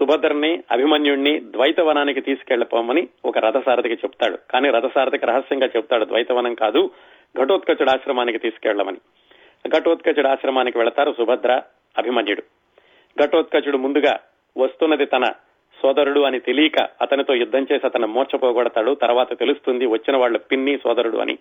సుభద్రని 0.00 0.62
అభిమన్యుణ్ణి 0.70 1.40
ద్వైతవనానికి 1.40 2.20
తీసుకెళ్ళిపోమని 2.20 3.08
ఒక 3.24 3.38
రథసారథికి 3.38 3.94
చెప్తాడు. 3.94 4.38
కానీ 4.50 4.70
రథసారథికి 4.70 5.26
రహస్యంగా 5.26 5.66
చెప్తాడు 5.66 6.04
ద్వైతవనం 6.04 6.54
కాదు 6.54 6.90
ఘటోత్కచుడు 7.42 7.90
ఆశ్రమానికి 7.90 8.38
తీసుకెళ్ళమని 8.38 8.98
ఘటోత్కచుడు 9.68 10.28
ఆశ్రమానికి 10.28 10.78
వెళతారు 10.78 11.14
సుభద్ర 11.18 11.62
అభిమన్యుడు. 11.98 12.42
ఘటోత్కచుడు 13.24 13.76
ముందుగా 13.76 14.20
వస్తున్నది 14.56 15.06
తన 15.06 15.24
సోదరుడు 15.82 16.20
అని 16.20 16.40
తెలియక 16.40 16.88
అతనితో 17.00 17.34
యుద్ధం 17.34 17.66
చేసి 17.72 17.86
అతను 17.86 18.06
మోర్చపోగొడతాడు 18.06 18.94
తర్వాత 18.94 19.38
తెలుస్తుంది 19.38 19.86
వచ్చిన 19.86 20.16
వాళ్ళ 20.16 20.36
పిన్ని 20.36 20.76
సోదరుడు 20.76 21.18
అని. 21.18 21.38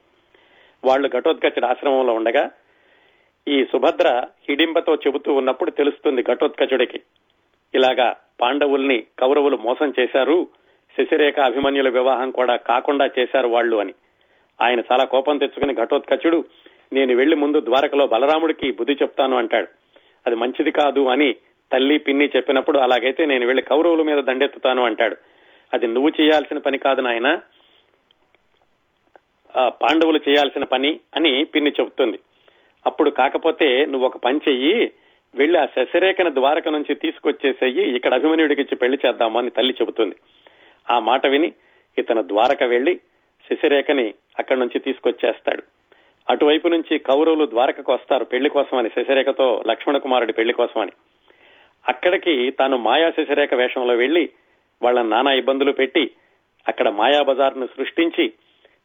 వాళ్ళు 0.86 1.08
ఘటోత్కచుడు 1.08 1.66
ఆశ్రమంలో 1.66 2.14
ఉండగా 2.14 2.52
ఈ 3.48 3.66
సుభద్ర 3.66 4.24
హిడింబతో 4.50 4.96
చెబుతూ 4.96 5.34
ఉన్నప్పుడు 5.34 5.72
తెలుస్తుంది 5.72 6.24
ఘటోత్కచుడికి. 6.24 7.02
ఇలాగా 7.76 8.16
పాండవుల్ని 8.42 9.04
కౌరవులు 9.20 9.58
మోసం 9.58 9.94
చేశారు. 10.00 10.48
శశిరేఖ 10.98 11.40
అభిమన్యుల 11.40 11.90
వివాహం 11.90 12.32
కూడా 12.32 12.56
కాకుండా 12.56 13.10
చేశారు 13.20 13.48
వాళ్ళు 13.48 13.78
అని. 13.78 13.94
ఆయన 14.62 14.80
చాలా 14.80 15.04
కోపం 15.04 15.38
తెచ్చుకుని 15.38 15.76
ఘటోత్కచుడు 15.76 16.46
నేను 16.94 17.16
వెళ్ళి 17.16 17.36
ముందు 17.36 17.60
ద్వారకలో 17.62 18.08
బలరాముడికి 18.08 18.72
బుద్ధి 18.72 18.94
చెప్తాను 18.94 19.38
అంటాడు. 19.38 19.68
అది 20.28 20.36
మంచిది 20.36 20.72
కాదు 20.72 21.08
అని 21.08 21.36
తల్లి 21.72 21.98
పిన్ని 21.98 22.30
చెప్పినప్పుడు 22.36 22.78
అలాగైతే 22.80 23.26
నేను 23.26 23.46
వెళ్ళి 23.46 23.64
కౌరవుల 23.64 24.02
మీద 24.02 24.24
దండెత్తుతాను 24.24 24.84
అంటాడు. 24.84 25.18
అది 25.74 25.88
నువ్వు 25.88 26.12
చేయాల్సిన 26.22 26.58
పని 26.58 26.78
కాదు 26.78 27.02
నాయన. 27.02 27.42
పాండవులు 29.68 30.20
చేయాల్సిన 30.30 30.64
పని 30.64 31.00
అని 31.16 31.44
పిన్ని 31.44 31.72
చెబుతుంది. 31.80 32.20
అప్పుడు 32.86 33.10
కాకపోతే 33.10 33.86
నువ్వు 33.86 34.06
ఒక 34.08 34.18
పని 34.18 34.40
చెయ్యి. 34.50 34.92
వెళ్ళి 35.36 35.60
ఆ 35.60 35.66
శశిరేఖను 35.66 36.34
ద్వారక 36.34 36.70
నుంచి 36.70 36.96
తీసుకొచ్చేసేయి 36.96 37.96
ఇక్కడ 37.96 38.14
అభిమన్యుడికి 38.14 38.62
ఇచ్చి 38.62 38.78
పెళ్ళి 38.78 38.98
చేద్దామని 39.06 39.50
తల్లి 39.50 39.74
చెబుతుంది. 39.74 40.16
ఆ 40.90 41.00
మాట 41.00 41.28
విని 41.28 41.54
ఇతను 41.98 42.22
ద్వారక 42.22 42.64
వెళ్ళి 42.64 43.00
శశిరేఖని 43.50 44.14
అక్కడి 44.40 44.60
నుంచి 44.60 44.80
తీసుకొచ్చేస్తాడు. 44.80 45.64
అటువైపు 46.30 46.68
నుంచి 46.68 46.98
కౌరవులు 46.98 47.46
ద్వారకకు 47.46 47.94
వస్తారు 47.94 48.26
పెళ్ళి 48.26 48.50
కోసమని 48.50 48.90
శశిరేఖతో 48.90 49.64
లక్ష్మణ 49.68 49.98
కుమారుడి 49.98 50.34
పెళ్ళి 50.34 50.54
కోసమని. 50.54 50.92
అక్కడికి 51.88 52.52
తాను 52.52 52.78
మాయా 52.78 53.10
శశిరేఖ 53.10 53.54
వేషంలో 53.54 53.96
వెళ్ళి 53.96 54.30
వాళ్ళ 54.82 55.02
నానా 55.02 55.32
ఇబ్బందులు 55.32 55.72
పెట్టి 55.72 56.12
అక్కడ 56.68 56.90
మాయా 56.90 57.22
బజార్ను 57.22 57.66
సృష్టించి 57.66 58.34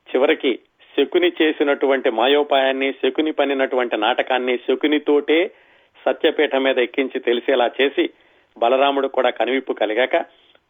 చివరికి 0.08 0.58
శకుని 0.96 1.32
చేసినటువంటి 1.42 2.10
మాయోపాయాన్ని 2.10 2.92
శకుని 2.92 3.32
పనినటువంటి 3.32 3.96
నాటకాన్ని 3.96 4.56
శకునితోటే 4.56 5.54
సత్యపీఠం 6.04 6.62
మీద 6.62 6.78
ఎక్కించి 6.78 7.20
తెలిసేలా 7.20 7.70
చేసి 7.80 8.10
బలరాముడు 8.58 9.08
కూడా 9.08 9.30
కనువిప్పు 9.30 9.72
కలిగాక 9.72 10.16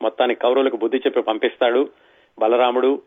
మొత్తాన్ని 0.03 0.35
కౌరవులకు 0.35 0.77
బుద్ధి 0.77 0.99
చెప్పి 0.99 1.23
పంపిస్తాడు. 1.23 1.89
బలరాముడు 2.39 3.03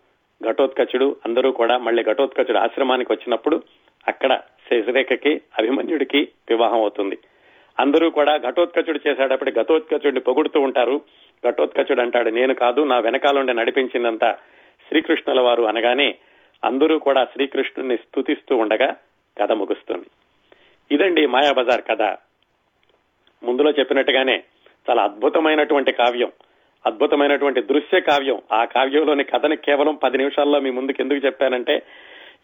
ఘటోత్కచుడు 0.50 1.16
అందరూ 1.26 1.52
కూడా 1.52 1.78
మళ్ళీ 1.78 2.04
ఘటోత్కచుడు 2.04 2.58
ఆశ్రమానికి 2.58 3.14
వచ్చినప్పుడు 3.14 3.62
అక్కడ 4.08 4.42
శశిరేఖకి 4.72 5.42
అభిమన్యుడికి 5.60 6.28
వివాహం 6.50 6.80
అవుతుంది. 6.80 7.18
అందరూ 7.80 8.10
కూడా 8.10 8.38
ఘటోత్కచుడు 8.38 9.00
చేశాడప్పుడు 9.08 9.52
ఘటోత్కచుడిని 9.52 10.20
పొగుడుతూ 10.20 10.62
ఉంటారు. 10.62 11.02
ఘటోత్కచుడు 11.50 12.02
అంటాడు 12.02 12.30
నేను 12.30 12.54
కాదు 12.54 12.82
నా 12.82 13.00
వెనకాలండి 13.00 13.54
నడిపించిందంతా 13.54 14.38
శ్రీకృష్ణుల 14.88 15.40
వారు 15.40 15.64
అనగానే 15.64 16.16
అందరూ 16.64 17.00
కూడా 17.00 17.26
శ్రీకృష్ణుని 17.26 17.98
స్థుతిస్తూ 17.98 18.58
ఉండగా 18.58 18.96
కథ 19.42 19.52
ముగుస్తుంది. 19.52 20.06
ఇదండి 20.92 21.26
మాయాబజార్ 21.26 21.82
కథ. 21.82 22.02
ముందులో 23.44 23.72
చెప్పినట్టుగానే 23.72 24.44
చాలా 24.90 25.04
అద్భుతమైనటువంటి 25.04 25.92
కావ్యం 25.92 26.32
అద్భుతమైనటువంటి 26.86 27.62
దృశ్య 27.62 28.00
కావ్యం. 28.00 28.42
ఆ 28.52 28.66
కావ్యంలోని 28.66 29.24
కథని 29.24 29.58
కేవలం 29.58 29.96
పది 29.96 30.18
నిమిషాల్లో 30.18 30.60
మీ 30.60 30.70
ముందుకు 30.70 31.02
ఎందుకు 31.02 31.26
చెప్పానంటే 31.26 31.82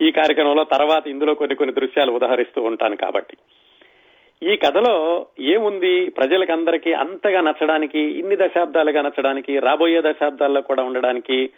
ఈ 0.02 0.12
కార్యక్రమంలో 0.12 0.64
తర్వాత 0.64 1.08
ఇందులో 1.08 1.34
కొన్ని 1.34 1.56
కొన్ని 1.56 1.76
దృశ్యాలు 1.76 2.12
ఉదహరిస్తూ 2.12 2.62
ఉంటాను 2.62 2.96
కాబట్టి. 2.96 3.38
ఈ 4.44 4.56
కథలో 4.56 5.26
ఏముంది? 5.40 6.10
ప్రజలకందరికీ 6.10 6.94
అంతగా 6.94 7.42
నచ్చడానికి 7.42 8.00
ఇన్ని 8.00 8.36
దశాబ్దాలుగా 8.36 9.02
నచ్చడానికి 9.02 9.60
రాబోయే 9.60 10.02
దశాబ్దాల్లో 10.02 10.62
కూడా 10.62 10.84
ఉండడానికి 10.84 11.50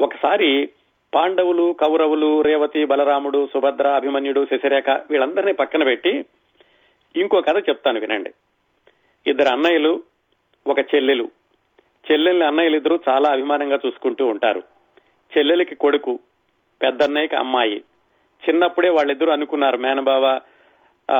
ఒకసారి 0.00 0.68
పాండవులు 1.14 1.76
కౌరవులు 1.80 2.42
రేవతి 2.42 2.84
బలరాముడు 2.84 3.48
సుభద్ర 3.54 3.86
అభిమన్యుడు 3.88 4.46
శశిరేఖ 4.52 4.88
వీళ్ళందరినీ 5.10 5.52
పక్కన 5.52 5.84
పెట్టి 5.84 6.24
ఇంకో 7.16 7.40
కథ 7.40 7.68
చెప్తాను 7.68 8.00
వినండి. 8.00 8.30
ఇద్దరు 9.26 9.48
అన్నయ్యలు 9.48 10.02
ఒక 10.66 10.78
చెల్లెలు. 10.78 11.28
చెల్లెల్ని 12.10 12.46
అన్నయ్యలు 12.46 12.76
ఇద్దరు 12.76 13.00
చాలా 13.08 13.30
అభిమానంగా 13.30 13.78
చూసుకుంటూ 13.86 14.26
ఉంటారు. 14.26 14.62
చెల్లెలకి 15.38 15.74
కొడుకు 15.74 16.18
పెద్దన్నయ్యకి 16.82 17.36
అమ్మాయి. 17.36 17.78
చిన్నప్పుడే 18.48 18.88
వాళ్ళిద్దరూ 18.88 19.32
అనుకున్నారు 19.32 19.76
మేనబావ 19.76 20.40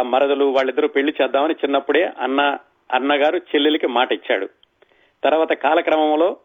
మరదలు 0.03 0.45
వాళ్ళిద్దరూ 0.45 0.89
పెళ్ళి 0.89 1.15
చేద్దామని 1.23 1.55
చిన్నప్పుడే 1.65 2.13
అన్న 2.19 2.59
అన్నగారు 2.93 3.37
చెల్లెలికి 3.37 3.87
మాట 3.87 4.13
ఇచ్చాడు 4.13 4.49
తర్వాత 5.25 5.53
కాలక్రమంలో 5.53 6.37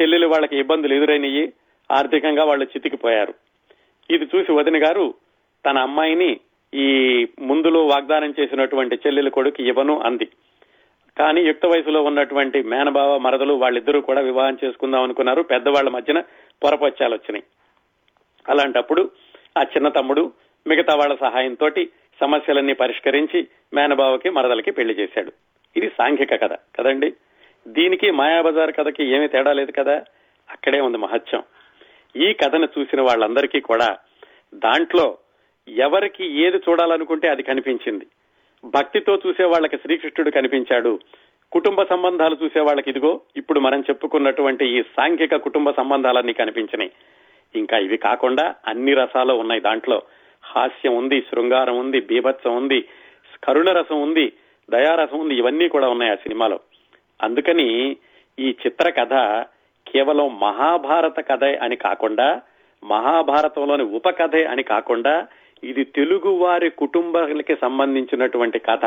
చెల్లెలు 0.00 0.26
వాళ్ళకి 0.26 0.58
ఇబ్బందులు 0.58 0.94
ఎదురైనయి. 0.94 1.52
ఆర్థికంగా 1.94 2.44
వాళ్ళు 2.44 2.64
చితికిపోయారు. 2.64 3.34
ఇది 4.10 4.24
చూసి 4.24 4.52
వదిన 4.52 4.86
గారు 4.86 5.14
తన 5.66 5.78
అమ్మాయిని 5.78 6.40
ఈ 6.74 7.26
ముందులో 7.40 7.86
వాగ్దానం 7.86 8.34
చేసినటువంటి 8.40 8.96
చెల్లెలు 8.96 9.30
కొడుకు 9.30 9.62
ఇవ్వను 9.62 10.00
అంది. 10.00 10.24
కానీ 11.18 11.42
యుక్త 11.42 11.66
వయసులో 11.66 12.02
ఉన్నటువంటి 12.02 12.62
మేనబావ 12.62 13.18
మరదలు 13.18 13.54
వాళ్ళిద్దరూ 13.54 14.00
కూడా 14.00 14.20
వివాహం 14.20 14.58
చేసుకుందాం 14.64 15.02
అనుకున్నారు. 15.02 15.42
పెద్దవాళ్ళ 15.42 15.90
మధ్యన 15.90 16.20
పొరపచ్చాలు 16.62 17.14
వచ్చినాయి. 17.14 17.44
అలాంటప్పుడు 18.48 19.10
ఆ 19.58 19.62
చిన్న 19.62 19.88
తమ్ముడు 19.88 20.32
మిగతా 20.66 20.94
వాళ్ళ 20.94 21.16
సహాయంతో 21.20 21.70
సమస్యలన్నీ 22.20 22.72
పరిష్కరించి 22.72 23.48
మేనబావకి 23.74 24.30
మరదలకి 24.30 24.70
పెళ్ళి 24.70 24.94
చేశాడు. 24.94 25.32
ఇది 25.76 25.88
సాంఘిక 25.88 26.42
కథ 26.42 26.52
కదండి? 26.52 27.12
దీనికి 27.68 28.10
మాయాబజార్ 28.10 28.72
కథకి 28.72 29.04
ఏమీ 29.04 29.26
తేడా 29.26 29.52
లేదు 29.52 29.72
కదా? 29.72 30.04
అక్కడే 30.50 30.80
ఉంది 30.80 30.98
మహత్యం. 30.98 31.42
ఈ 32.16 32.32
కథను 32.32 32.68
చూసిన 32.78 33.00
వాళ్ళందరికీ 33.00 33.60
కూడా 33.60 33.96
దాంట్లో 34.54 35.18
ఎవరికి 35.68 36.40
ఏది 36.40 36.56
చూడాలనుకుంటే 36.56 37.28
అది 37.28 37.42
కనిపించింది. 37.42 38.06
భక్తితో 38.64 39.18
చూసే 39.26 39.44
వాళ్ళకి 39.44 39.76
శ్రీకృష్ణుడు 39.76 40.30
కనిపించాడు. 40.30 40.98
కుటుంబ 41.52 41.82
సంబంధాలు 41.82 42.36
చూసే 42.44 42.60
వాళ్ళకి 42.60 42.90
ఇదిగో 42.90 43.20
ఇప్పుడు 43.36 43.60
మనం 43.60 43.80
చెప్పుకున్నటువంటి 43.80 44.78
ఈ 44.78 44.82
సాంఘిక 44.82 45.36
కుటుంబ 45.36 45.70
సంబంధాలన్నీ 45.70 46.32
కనిపించినాయి. 46.32 46.90
ఇంకా 47.56 47.78
ఇవి 47.78 47.96
కాకుండా 47.96 48.54
అన్ని 48.66 48.94
రసాలు 48.94 49.34
ఉన్నాయి 49.34 49.60
దాంట్లో. 49.60 50.02
హాస్యం 50.42 50.96
ఉంది 50.96 51.20
శృంగారం 51.20 51.78
ఉంది 51.78 52.00
బీభత్సం 52.00 52.56
ఉంది 52.56 52.84
కరుణ 53.44 53.72
రసం 53.72 54.02
ఉంది 54.02 54.32
దయారసం 54.70 55.18
ఉంది 55.18 55.34
ఇవన్నీ 55.34 55.68
కూడా 55.68 55.88
ఉన్నాయి 55.88 56.12
ఆ 56.12 56.14
సినిమాలో. 56.14 56.60
అందుకని 57.22 57.96
ఈ 58.38 58.56
చిత్ర 58.66 58.90
కథ 58.90 59.12
కేవలం 59.86 60.38
మహాభారత 60.38 61.20
కథ 61.20 61.44
అని 61.44 61.76
కాకుండా 61.76 62.42
మహాభారతంలోని 62.82 63.82
ఉపకథే 63.82 64.44
అని 64.44 64.62
కాకుండా 64.62 65.26
ఇది 65.62 65.84
తెలుగు 65.84 66.28
వారి 66.28 66.70
కుటుంబాలకి 66.70 67.56
సంబంధించినటువంటి 67.56 68.58
కథ 68.58 68.86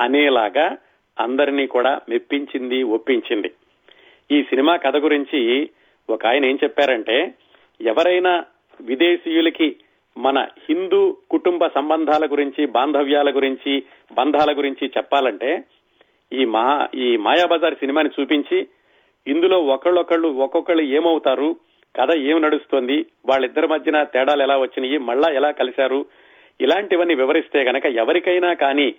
అనేలాగా 0.00 0.76
అందరినీ 1.18 1.66
కూడా 1.66 2.00
మెప్పించింది 2.08 2.82
ఒప్పించింది. 2.82 3.50
ఈ 4.30 4.42
సినిమా 4.42 4.76
కథ 4.76 4.96
గురించి 4.96 5.70
ఒక 6.10 6.26
ఆయన 6.26 6.44
ఏం 6.44 6.58
చెప్పారంటే 6.64 7.34
ఎవరైనా 7.80 8.44
విదేశీయులకి 8.80 9.76
మన 10.16 10.48
హిందూ 10.68 11.16
కుటుంబ 11.30 11.66
సంబంధాల 11.66 12.26
గురించి 12.26 12.66
బాంధవ్యాల 12.66 13.30
గురించి 13.30 13.82
బంధాల 14.12 14.58
గురించి 14.58 14.86
చెప్పాలంటే 14.86 15.64
ఈ 16.32 16.44
మహా 16.44 16.88
ఈ 16.94 17.16
మాయాబజార్ 17.16 17.74
సినిమాని 17.74 18.10
చూపించి 18.20 18.68
ఇందులో 19.26 19.58
ఒకళ్ళొకళ్ళు 19.58 20.28
ఒక్కొక్కళ్ళు 20.28 20.82
ఏమవుతారు? 20.82 21.56
కథ 21.96 22.14
ఏం 22.16 22.42
నడుస్తోంది? 22.42 23.06
వాళ్ళిద్దరి 23.26 23.66
మధ్యన 23.66 24.02
తేడాలు 24.02 24.42
ఎలా 24.42 24.58
వచ్చినాయి? 24.58 24.98
మళ్ళా 24.98 25.28
ఎలా 25.28 25.50
కలిశారు? 25.50 26.06
ఇలాంటివన్నీ 26.60 27.14
వివరిస్తే 27.14 27.62
గనక 27.62 27.86
ఎవరికైనా 27.86 28.52
కానీ 28.52 28.94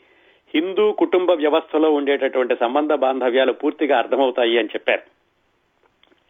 హిందూ 0.56 0.92
కుటుంబ 0.92 1.32
వ్యవస్థలో 1.32 1.92
ఉండేటటువంటి 1.92 2.56
సంబంధ 2.56 2.94
బాంధవ్యాలు 2.94 3.54
పూర్తిగా 3.54 3.98
అర్థమవుతాయి 3.98 4.60
అని 4.60 4.68
చెప్పారు. 4.68 5.02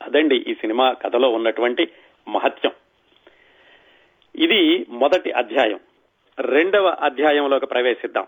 అదండి 0.03 0.35
ఈ 0.47 0.53
సినిమా 0.53 0.91
కథలో 0.91 1.29
ఉన్నటువంటి 1.29 1.87
మహత్యం. 2.27 2.71
ఇది 4.35 4.85
మొదటి 4.89 5.31
అధ్యాయం. 5.31 5.79
రెండవ 6.39 6.87
అధ్యాయంలోకి 6.87 7.65
ప్రవేశిద్దాం. 7.65 8.27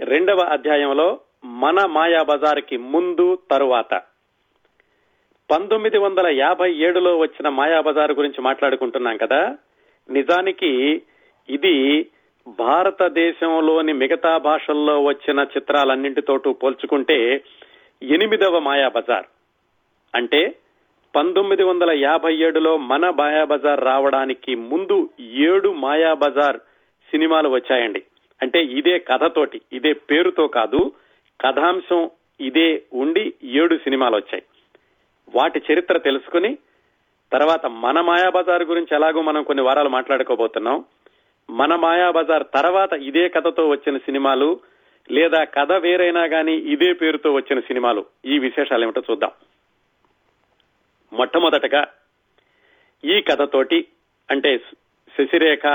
రెండవ 0.00 0.38
అధ్యాయంలో 0.38 1.20
మన 1.44 1.86
మాయా 1.86 2.22
బజార్కి 2.22 2.76
ముందు 2.76 3.38
తరువాత. 3.50 4.02
పంతొమ్మిది 5.50 5.98
వందల 5.98 6.26
యాభై 6.26 6.72
ఏడులో 6.72 7.18
వచ్చిన 7.18 7.48
మాయాబజార్ 7.48 8.12
గురించి 8.12 8.40
మాట్లాడుకుంటున్నాం 8.40 9.16
కదా. 9.16 9.56
నిజానికి 10.10 11.02
ఇది 11.48 12.06
భారతదేశంలోని 12.48 13.92
మిగతా 13.92 14.38
భాషల్లో 14.38 15.04
వచ్చిన 15.04 15.46
చిత్రాలన్నింటితోటూ 15.56 16.52
పోల్చుకుంటే 16.52 17.40
ఎనిమిదవ 18.02 18.58
మాయాబజార్. 18.58 19.26
అంటే 20.14 20.54
పంతొమ్మిది 21.16 21.62
వందల 21.62 21.90
యాభై 21.90 22.36
ఏడులో 22.36 22.76
మన 22.76 23.10
మాయాబజార్ 23.10 23.80
రావడానికి 23.80 24.54
ముందు 24.54 25.10
ఏడు 25.20 25.68
మాయాబజార్ 25.68 26.56
సినిమాలు 27.10 27.48
వచ్చాయండి. 27.48 28.02
అంటే 28.42 28.64
ఇదే 28.64 28.98
కథతోటి 28.98 29.60
ఇదే 29.72 29.92
పేరుతో 29.92 30.46
కాదు 30.46 30.92
కథాంశం 31.40 32.10
ఇదే 32.40 32.82
ఉండి 32.92 33.34
ఏడు 33.44 33.76
సినిమాలు 33.76 34.16
వచ్చాయి. 34.16 34.42
వాటి 35.34 35.62
చరిత్ర 35.72 35.98
తెలుసుకుని 35.98 36.58
తర్వాత 37.32 37.66
మన 37.66 38.00
మాయాబజార్ 38.00 38.62
గురించి 38.62 38.96
ఎలాగో 38.96 39.22
మనం 39.22 39.42
కొన్ని 39.42 39.64
వారాలు 39.64 39.88
మాట్లాడుకోబోతున్నాం. 39.88 40.84
మన 41.50 41.74
మాయాబజార్ 41.74 42.44
తర్వాత 42.54 42.92
ఇదే 42.92 43.28
కథతో 43.28 43.68
వచ్చిన 43.68 43.98
సినిమాలు 43.98 44.60
లేదా 45.10 45.44
కథ 45.44 45.72
వేరైనా 45.72 46.26
కానీ 46.26 46.52
ఇదే 46.52 46.92
పేరుతో 46.92 47.32
వచ్చిన 47.32 47.60
సినిమాలు. 47.60 48.06
ఈ 48.24 48.38
విశేషాలు 48.38 48.82
ఏమిటో 48.82 49.02
చూద్దాం. 49.10 49.30
మొట్టమొదటగా 51.12 51.86
ఈ 53.04 53.20
కథతోటి 53.20 53.86
అంటే 54.30 54.58
శశిరేఖ 55.18 55.66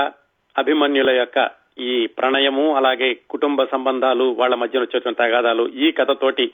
అభిమన్యుల 0.58 1.10
యొక్క 1.10 1.50
ఈ 1.78 2.06
ప్రణయము 2.06 2.76
అలాగే 2.76 3.14
కుటుంబ 3.14 3.64
సంబంధాలు 3.64 4.24
వాళ్ళ 4.24 4.54
మధ్య 4.54 4.78
వచ్చేటువంటి 4.78 5.18
తగాదాలు 5.18 5.68
ఈ 5.68 5.92
కథతోటి 5.92 6.52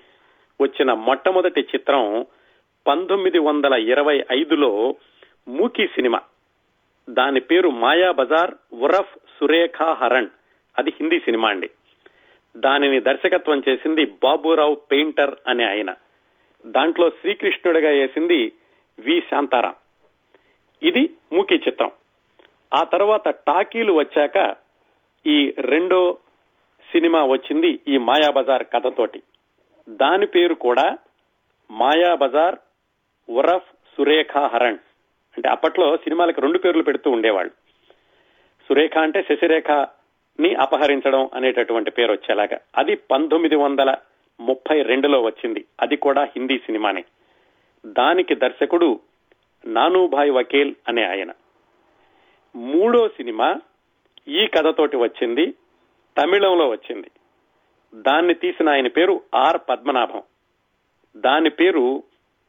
వచ్చిన 0.60 0.92
మొట్టమొదటి 0.92 1.60
చిత్రం 1.60 2.26
పంతొమ్మిది 2.88 3.38
వందల 3.38 3.74
ఇరవై 3.74 4.24
ఐదులో 4.32 4.94
మూకీ 5.48 5.86
సినిమా. 5.86 6.20
దాని 7.10 7.40
పేరు 7.40 7.68
మాయా 7.68 8.10
బజార్ 8.10 8.74
ఉరఫ్ 8.74 9.18
సురేఖా 9.40 9.92
హరణ్. 9.92 10.26
అది 10.78 10.90
హిందీ 10.90 11.18
సినిమా 11.18 11.48
అండి. 11.48 11.70
దానిని 12.56 13.00
దర్శకత్వం 13.00 13.62
చేసింది 13.68 14.04
బాబురావు 14.04 14.74
పెయింటర్ 14.74 15.34
అనే 15.48 15.64
ఆయన. 15.64 15.94
దాంట్లో 16.66 17.10
శ్రీకృష్ణుడిగా 17.10 17.90
వేసింది 17.90 18.52
వి. 18.98 19.22
శాంతారాం. 19.30 19.74
ఇది 20.82 21.10
మూకీ 21.32 21.54
చిత్రం. 21.54 21.90
ఆ 22.74 22.84
తర్వాత 22.84 23.28
టాకీలు 23.28 23.92
వచ్చాక 23.92 24.56
ఈ 25.26 25.54
రెండో 25.58 26.18
సినిమా 26.92 27.24
వచ్చింది 27.24 27.80
ఈ 27.88 27.98
మాయాబజార్ 27.98 28.62
కథతోటి. 28.62 29.22
దాని 29.88 30.26
పేరు 30.26 30.54
కూడా 30.54 30.98
మాయాబజార్ 31.70 32.56
ఉరఫ్ 33.30 33.72
సురేఖ 33.96 34.38
హరణ్ 34.38 34.78
అంటే 35.36 35.48
అప్పట్లో 35.48 35.96
సినిమాలకు 35.96 36.40
రెండు 36.40 36.58
పేర్లు 36.58 36.82
పెడుతూ 36.82 37.10
ఉండేవాళ్ళు. 37.10 37.52
సురేఖ 38.68 38.98
అంటే 38.98 39.22
శశిరేఖని 39.22 40.54
అపహరించడం 40.54 41.28
అనేటటువంటి 41.34 41.90
పేరు 41.90 42.12
వచ్చేలాగా. 42.12 42.58
అది 42.76 42.94
పంతొమ్మిది 42.94 43.56
వందల 43.56 43.96
ముప్పై 44.40 44.82
రెండులో 44.82 45.22
వచ్చింది. 45.22 45.64
అది 45.80 45.96
కూడా 45.96 46.24
హిందీ 46.24 46.58
సినిమానే. 46.58 47.04
దానికి 47.86 48.34
దర్శకుడు 48.34 49.00
నానూభాయ్ 49.66 50.30
వకీల్ 50.30 50.74
అనే 50.88 51.04
ఆయన. 51.04 51.32
మూడో 52.56 53.08
సినిమా 53.08 53.56
ఈ 54.28 54.46
కథతోటి 54.46 54.96
వచ్చింది. 54.96 55.54
తమిళంలో 56.18 56.68
వచ్చింది. 56.68 57.10
దాన్ని 57.94 58.34
తీసిన 58.34 58.68
ఆయన 58.68 58.88
పేరు 58.88 59.20
ఆర్ 59.34 59.58
పద్మనాభం. 59.68 60.22
దాని 61.16 61.50
పేరు 61.50 62.02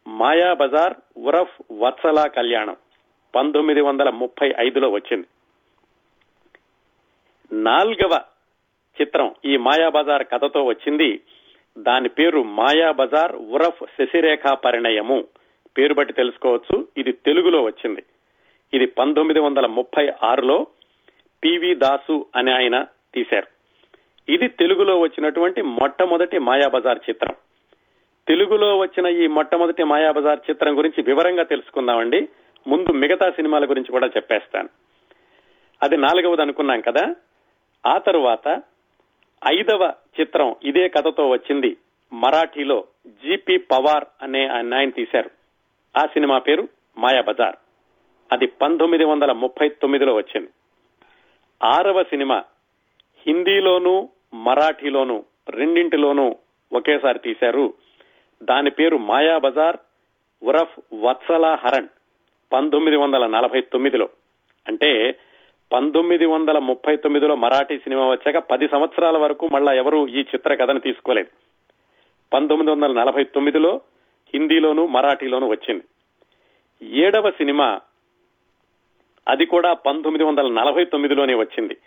మాయా 0.09 0.53
బజార్ 0.53 0.93
ఉరఫ్ 1.17 1.61
వత్సలా 1.71 2.27
కళ్యాణం 2.27 2.75
పంతొమ్మిది 3.35 3.81
వందల 3.81 4.09
ముప్పై 4.09 4.53
ఐదులో 4.59 4.89
వచ్చింది. 4.89 5.27
నాల్గవ 7.51 8.21
చిత్రం 9.01 9.35
ఈ 9.45 9.57
మాయా 9.57 9.89
బజార్ 9.89 10.23
కథతో 10.23 10.63
వచ్చింది. 10.63 11.21
దాని 11.77 12.09
పేరు 12.09 12.43
మాయా 12.43 12.91
బజార్ 12.91 13.35
ఉరఫ్ 13.35 13.83
శశిరేఖ 13.83 14.47
పరిణయము. 14.47 15.27
పేరు 15.77 15.93
బట్టి 15.93 16.13
తెలుసుకోవచ్చు. 16.13 16.87
ఇది 16.97 17.11
తెలుగులో 17.11 17.63
వచ్చింది. 17.63 18.03
ఇది 18.73 18.85
పంతొమ్మిది 18.85 19.39
వందల 19.39 19.65
ముప్పై 19.65 20.13
ఆరులో 20.23 20.67
పివి 21.43 21.75
దాసు 21.75 22.25
అని 22.35 22.53
ఆయన 22.53 22.85
తీశారు. 23.13 23.47
ఇది 24.31 24.47
తెలుగులో 24.47 24.99
వచ్చినటువంటి 24.99 25.61
మొట్టమొదటి 25.61 26.39
మాయాబజార్ 26.39 26.99
చిత్రం. 27.09 27.35
తెలుగులో 28.29 28.77
వచ్చిన 28.77 29.05
ఈ 29.05 29.27
మొట్టమొదటి 29.27 29.83
మాయాబజార్ 29.83 30.39
చిత్రం 30.49 30.77
గురించి 30.77 31.03
వివరంగా 31.03 31.43
తెలుసుకుందామండి. 31.43 32.29
ముందు 32.67 32.91
మిగతా 32.91 33.29
సినిమాల 33.29 33.65
గురించి 33.65 33.91
కూడా 33.91 34.07
చెప్పేస్తాను. 34.07 34.69
అది 35.83 35.97
నాలుగవది 35.97 36.41
అనుకున్నాం 36.41 36.81
కదా. 36.81 37.15
ఆ 37.87 37.97
తరువాత 37.97 38.61
ఐదవ 39.47 39.93
చిత్రం 40.19 40.55
ఇదే 40.63 40.87
కథతో 40.87 41.29
వచ్చింది. 41.29 41.77
మరాఠీలో 42.13 42.83
జిపి 43.07 43.57
పవార్ 43.57 44.05
అనే 44.21 44.47
ఆయన 44.47 44.89
తీశారు. 44.89 45.29
ఆ 45.97 46.05
సినిమా 46.05 46.37
పేరు 46.37 46.67
మాయాబజార్. 46.97 47.55
అది 48.31 48.47
పంతొమ్మిది 48.47 49.03
వందల 49.03 49.31
ముప్పై 49.31 49.69
తొమ్మిదిలో 49.69 50.13
వచ్చింది. 50.13 50.49
ఆరవ 51.63 52.03
సినిమా 52.03 52.43
హిందీలోనూ 53.27 54.09
మరాఠీలోనూ 54.33 55.23
రెండింటిలోనూ 55.49 56.35
ఒకేసారి 56.73 57.19
తీశారు 57.19 57.73
దాని 58.43 58.69
పేరు 58.69 58.97
మాయా 58.97 59.37
బజార్ 59.37 59.77
ఉరఫ్ 60.43 60.79
వత్సలా 60.93 61.55
హరణ్ 61.55 61.87
పంతొమ్మిది 62.53 62.97
వందల 62.97 63.27
నలభై 63.27 63.61
తొమ్మిదిలో. 63.61 64.09
అంటే 64.67 65.15
పంతొమ్మిది 65.73 66.25
వందల 66.25 66.59
ముప్పై 66.59 66.95
తొమ్మిదిలో 66.95 67.35
మరాఠీ 67.35 67.77
సినిమా 67.77 68.09
వచ్చాక 68.09 68.37
పది 68.37 68.67
సంవత్సరాల 68.67 69.17
వరకు 69.17 69.47
మళ్ళా 69.47 69.73
ఎవరు 69.73 70.07
ఈ 70.07 70.19
చిత్ర 70.19 70.55
కథను 70.55 70.79
తీసుకోలేదు. 70.79 71.27
పంతొమ్మిది 72.33 72.71
వందల 72.71 72.91
నలభై 72.91 73.23
తొమ్మిదిలో 73.23 73.81
హిందీలోను 74.33 74.87
మరాఠీలోను 74.87 75.47
వచ్చింది. 75.47 75.83
ఏడవ 76.99 77.29
సినిమా 77.29 77.79
అది 79.27 79.45
కూడా 79.45 79.73
పంతొమ్మిది 79.73 80.23
వందల 80.23 80.51
నలభై 80.51 80.85
తొమ్మిదిలోనే 80.85 81.33
వచ్చింది. 81.33 81.77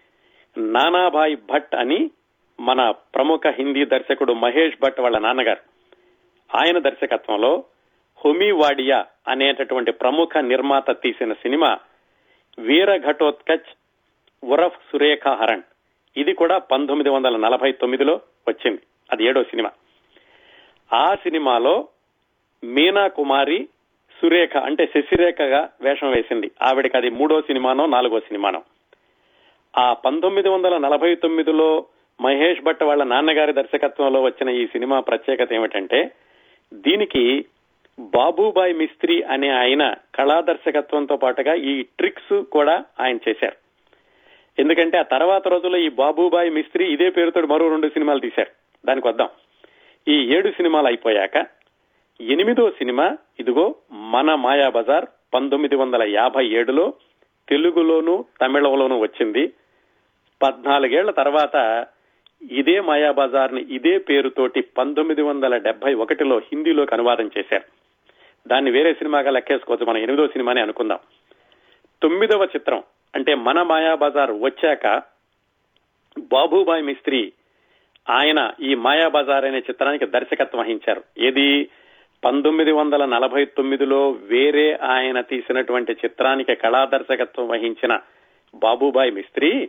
నానాభాయ్ 0.58 1.36
భట్ 1.36 1.74
అని 1.74 2.10
మన 2.60 2.90
ప్రముఖ 2.90 3.40
హిందీ 3.46 3.84
దర్శకుడు 3.84 4.32
మహేష్ 4.32 4.76
భట్ 4.82 5.00
వాళ్ళ 5.00 5.18
నాన్నగారు. 5.18 5.71
ఆయన 6.54 6.78
దర్శకత్వంలో 6.78 7.64
హొమీవాడియా 8.24 9.06
అనేటటువంటి 9.28 9.92
ప్రముఖ 9.92 10.36
నిర్మాత 10.38 11.02
తీసిన 11.02 11.32
సినిమా 11.32 11.78
వీర 12.58 12.96
ఘటోత్కచ్ 12.96 13.76
ఉరఫ్ 14.44 14.76
సురేఖ 14.92 15.28
హరణ్. 15.28 15.62
ఇది 16.16 16.32
కూడా 16.32 16.58
పంతొమ్మిది 16.58 17.10
వందల 17.10 17.36
నలభై 17.36 17.72
తొమ్మిదిలో 17.72 18.20
వచ్చింది. 18.48 18.80
అది 19.12 19.24
ఏడో 19.24 19.42
సినిమా. 19.42 19.70
ఆ 20.92 21.14
సినిమాలో 21.14 21.88
మీనా 22.64 23.08
కుమారి 23.08 23.68
సురేఖ 24.20 24.56
అంటే 24.56 24.86
శశిరేఖగా 24.86 25.70
వేషం 25.80 26.10
వేసింది. 26.10 26.50
ఆవిడకి 26.62 26.96
అది 26.96 27.10
మూడో 27.10 27.40
సినిమానో 27.40 27.86
నాలుగో 27.86 28.20
సినిమానో. 28.20 28.62
ఆ 29.78 29.92
పంతొమ్మిది 29.92 30.48
వందల 30.48 30.78
నలభై 30.78 31.14
తొమ్మిదిలో 31.14 31.86
మహేష్ 32.20 32.60
భట్ 32.60 32.82
వాళ్ళ 32.82 33.04
నాన్నగారి 33.04 33.52
దర్శకత్వంలో 33.52 34.22
వచ్చిన 34.22 34.48
ఈ 34.48 34.66
సినిమా 34.66 35.00
ప్రత్యేకత 35.00 35.52
ఏమిటంటే 35.52 36.10
దీనికి 36.72 37.44
బాబుబాయ్ 37.98 38.74
మిస్త్రీ 38.74 39.22
అనే 39.22 39.48
ఆయన 39.48 39.94
కళా 40.14 40.40
దర్శకత్వంతో 40.40 41.16
పాటుగా 41.16 41.54
ఈ 41.54 41.82
ట్రిక్స్ 41.82 42.44
కూడా 42.44 42.85
ఆయన 43.00 43.18
చేశారు. 43.28 43.56
ఎందుకంటే 44.58 44.98
ఆ 44.98 45.02
తర్వాత 45.02 45.48
రోజుల్లో 45.48 45.78
ఈ 45.78 45.88
బాబుబాయ్ 45.88 46.50
మిస్త్రీ 46.50 46.87
ఇదే 46.92 47.11
పేరుతో 47.11 47.40
మరో 47.40 47.68
రెండు 47.68 47.88
సినిమాలు 47.88 48.20
తీశారు. 48.20 48.50
దానికి 48.87 49.08
వద్దాం. 49.08 49.28
ఈ 50.08 50.35
ఏడు 50.35 50.50
సినిమాలు 50.50 50.87
అయిపోయాక 50.87 51.46
ఎనిమిదో 52.20 52.70
సినిమా 52.70 53.18
ఇదిగో 53.40 53.74
మన 53.92 54.35
మాయా 54.35 54.68
బజార్ 54.68 55.06
పంతొమ్మిది 55.35 55.76
వందల 55.76 56.02
యాభై 56.02 56.46
ఏడులో 56.46 56.94
తెలుగులోను 57.48 58.24
తమిళంలోనూ 58.40 58.98
వచ్చింది. 58.98 59.52
పద్నాలుగేళ్ళ 60.42 61.11
తర్వాత 61.11 61.87
ఇదే 62.50 62.81
మాయాబజార్ని 62.81 63.61
ఇదే 63.61 63.98
పేరుతోటి 63.98 64.61
పంతొమ్మిది 64.61 65.22
వందల 65.22 65.57
డెబ్బై 65.57 65.94
ఒకటిలో 65.94 66.38
హిందీలోకి 66.38 66.94
అనువాదం 66.94 67.31
చేశారు. 67.38 67.62
దాన్ని 68.48 68.70
వేరే 68.70 68.94
సినిమాగా 68.94 69.31
లెక్కేసుకోవచ్చు. 69.31 69.87
మనం 69.87 69.98
ఎనిమిదో 69.98 70.26
సినిమానే 70.26 70.61
అనుకుందాం. 70.61 70.98
తొమ్మిదవ 72.02 72.44
చిత్రం 72.44 72.83
అంటే 73.14 73.35
మన 73.35 73.62
మాయాబజార్ 73.62 74.31
వచ్చాక 74.31 75.02
బాబుబాయ్ 76.18 76.83
మిస్త్రీ 76.83 77.33
ఆయన 78.11 78.52
ఈ 78.61 78.74
మాయాబజార్ 78.74 79.44
అనే 79.44 79.59
చిత్రానికి 79.59 80.07
దర్శకత్వం 80.07 80.61
వహించారు. 80.61 81.02
ఏది? 81.18 81.68
పంతొమ్మిది 82.24 82.72
వందల 82.72 83.05
నలభై 83.05 83.44
తొమ్మిదిలో 83.44 84.11
వేరే 84.11 84.72
ఆయన 84.72 85.20
తీసినటువంటి 85.20 85.92
చిత్రానికి 85.92 86.55
కళా 86.55 86.85
దర్శకత్వం 86.85 87.48
వహించిన 87.48 87.98
బాబుబాయ్ 88.55 89.12
మిస్త్రీ 89.12 89.68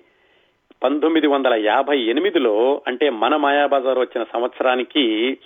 పంతొమ్మిది 0.84 1.28
వందల 1.28 1.54
యాభై 1.54 2.00
ఎనిమిదిలో 2.00 2.82
అంటే 2.88 3.10
మన 3.10 3.36
మాయాబజార్ 3.36 4.00
వచ్చిన 4.00 4.26
సంవత్సరానికి 4.34 5.38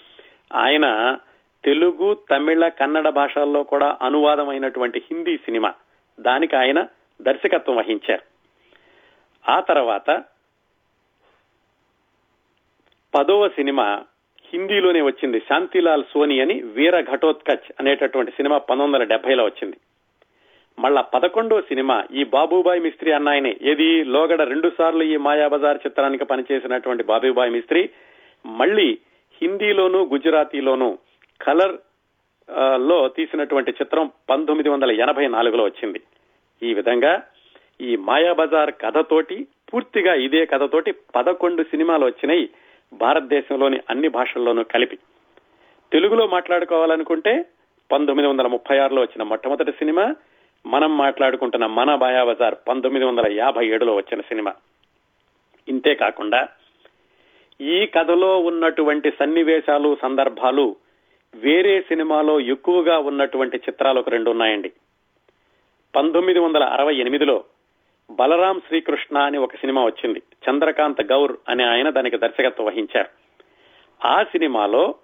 ఆయన 0.53 1.17
తెలుగు 1.63 2.17
తమిళ 2.31 2.67
కన్నడ 2.67 3.09
భాషల్లో 3.09 3.63
కూడా 3.63 3.97
అనువాదమైనటువంటి 4.01 5.03
హిందీ 5.11 5.37
సినిమా 5.37 5.73
దానికి 6.19 6.55
ఆయన 6.55 6.87
దర్శకత్వం 7.21 7.75
వహించారు. 7.75 8.21
ఆ 9.51 9.59
తర్వాత 9.59 10.23
పదవ 13.15 13.47
సినిమా 13.47 14.03
హిందీలోనే 14.53 15.01
వచ్చింది. 15.01 15.39
శాంతిలాల్ 15.39 16.03
సోని 16.03 16.41
అని 16.41 16.61
వీర 16.61 17.01
ఘటోత్కచ్ 17.01 17.71
అనేటటువంటి 17.79 18.31
సినిమా 18.31 18.57
పంతొమ్మిది 18.57 19.03
వందల 19.03 19.13
డెబ్బైలో 19.13 19.43
వచ్చింది. 19.45 19.77
మళ్ళా 20.79 21.01
పదకొండో 21.01 21.61
సినిమా 21.61 22.03
ఈ 22.13 22.23
బాబుబాయ్ 22.23 22.81
మిస్త్రి 22.81 23.11
అన్నాయనే. 23.11 23.57
ఏది? 23.61 24.03
లోగడ 24.03 24.41
రెండు 24.41 24.71
సార్లు 24.77 25.03
ఈ 25.03 25.17
మాయాబజార్ 25.17 25.77
చిత్రానికి 25.87 26.25
పనిచేసినటువంటి 26.25 27.03
బాబుబాయ్ 27.03 27.51
మిస్త్రి. 27.51 27.89
మళ్ళీ 28.45 28.97
హిందీలోను 29.41 30.09
గుజరాతీలోను 30.13 30.97
కలర్లో 31.41 33.07
తీసినటువంటి 33.07 33.71
చిత్రం 33.71 34.11
పంతొమ్మిది 34.29 34.69
వందల 34.69 34.91
ఎనభై 34.91 35.27
నాలుగులో 35.27 35.63
వచ్చింది. 35.63 36.01
ఈ 36.63 36.73
విధంగా 36.73 37.23
ఈ 37.81 37.95
మాయాబజార్ 37.95 38.71
కథతోటి 38.71 39.47
పూర్తిగా 39.73 40.13
ఇదే 40.13 40.45
కథతోటి 40.45 40.91
పదకొండు 40.91 41.63
సినిమాలు 41.63 42.05
వచ్చినాయి 42.05 42.49
భారతదేశంలోని 42.93 43.79
అన్ని 43.89 44.07
భాషల్లోనూ 44.07 44.63
కలిపి. 44.63 44.97
తెలుగులో 45.91 46.27
మాట్లాడుకోవాలనుకుంటే 46.27 47.45
పంతొమ్మిది 47.91 48.29
వందల 48.29 48.47
ముప్పై 48.47 48.77
ఆరులో 48.77 49.01
వచ్చిన 49.01 49.23
మొట్టమొదటి 49.23 49.71
సినిమా 49.71 50.15
మనం 50.65 50.97
మాట్లాడుకుంటున్న 50.97 51.65
మన 51.65 51.95
బజార్ 51.95 52.55
పంతొమ్మిది 52.67 53.05
వందల 53.05 53.31
యాభై 53.31 53.67
ఏడులో 53.67 53.95
వచ్చిన 53.95 54.21
సినిమా. 54.21 54.53
ఇంతే 55.69 55.95
కాకుండా 55.95 56.47
ఈ 57.61 57.85
కథలో 57.85 58.39
ఉన్నటువంటి 58.39 59.11
సన్నివేశాలు 59.19 59.97
సందర్భాలు 60.01 60.75
వేరే 61.35 61.81
సినిమాలో 61.81 62.39
ఎక్కువగా 62.39 62.97
ఉన్నటువంటి 62.97 63.57
చిత్రాలు 63.57 63.99
ఒక 63.99 64.09
రెండు 64.09 64.31
ఉన్నాయండి. 64.31 64.71
పంతొమ్మిది 65.95 66.39
వందల 66.39 66.63
అరవై 66.63 66.95
ఎనిమిదిలో 66.95 67.43
బలరాం 68.11 68.61
శ్రీకృష్ణ 68.67 69.17
అని 69.17 69.37
ఒక 69.37 69.55
సినిమా 69.55 69.85
వచ్చింది. 69.85 70.21
చంద్రకాంత్ 70.49 71.01
గౌర్ 71.01 71.37
అనే 71.49 71.63
ఆయన 71.63 71.89
దానికి 71.89 72.17
దర్శకత్వం 72.17 72.67
వహించారు. 72.67 73.07
ఆ 74.07 74.23
సినిమాలో 74.23 74.95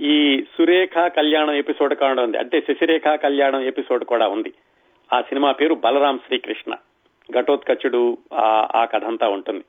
ఈ 0.00 0.44
సురేఖ 0.58 0.98
కళ్యాణం 0.98 1.54
ఎపిసోడ్ 1.54 1.94
కూడా 1.94 2.22
ఉంది 2.22 2.38
అంటే 2.38 2.60
శశిరేఖ 2.60 3.04
కళ్యాణం 3.08 3.60
ఎపిసోడ్ 3.60 4.04
కూడా 4.04 4.28
ఉంది. 4.28 4.52
ఆ 5.12 5.20
సినిమా 5.20 5.52
పేరు 5.52 5.74
బలరాం 5.74 6.18
శ్రీకృష్ణ. 6.26 6.74
ఘటోత్కచుడు 7.40 8.18
ఆ 8.76 8.84
కథ 8.84 9.04
అంతా 9.04 9.28
ఉంటుంది. 9.28 9.64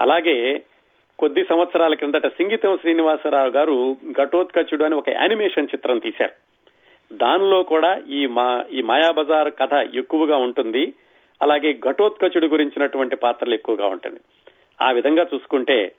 అలాగే 0.00 0.62
కొద్ది 1.18 1.44
సంవత్సరాల 1.44 1.94
క్రిందట 1.94 2.26
సింగీతం 2.26 2.78
శ్రీనివాసరావు 2.80 3.48
గారు 3.48 3.96
ఘటోత్కచుడు 4.22 4.84
అని 4.84 4.94
ఒక 4.94 5.08
యానిమేషన్ 5.08 5.64
చిత్రం 5.64 5.98
తీశారు. 5.98 6.32
దానిలో 7.14 7.62
కూడా 7.62 8.02
ఈ 8.08 8.26
మా 8.26 8.64
ఈ 8.72 8.82
మాయాబజార్ 8.82 9.52
కథ 9.60 9.72
ఎక్కువగా 9.94 10.36
ఉంటుంది. 10.36 10.92
అలాగే 11.42 11.72
ఘటోత్కచుడు 11.72 12.46
గురించినటువంటి 12.46 13.16
పాత్రలు 13.16 13.54
ఎక్కువగా 13.54 13.86
ఉంటుంది. 13.86 14.20
ఆ 14.82 14.90
విధంగా 14.90 15.26
చూసుకుంటే 15.34 15.92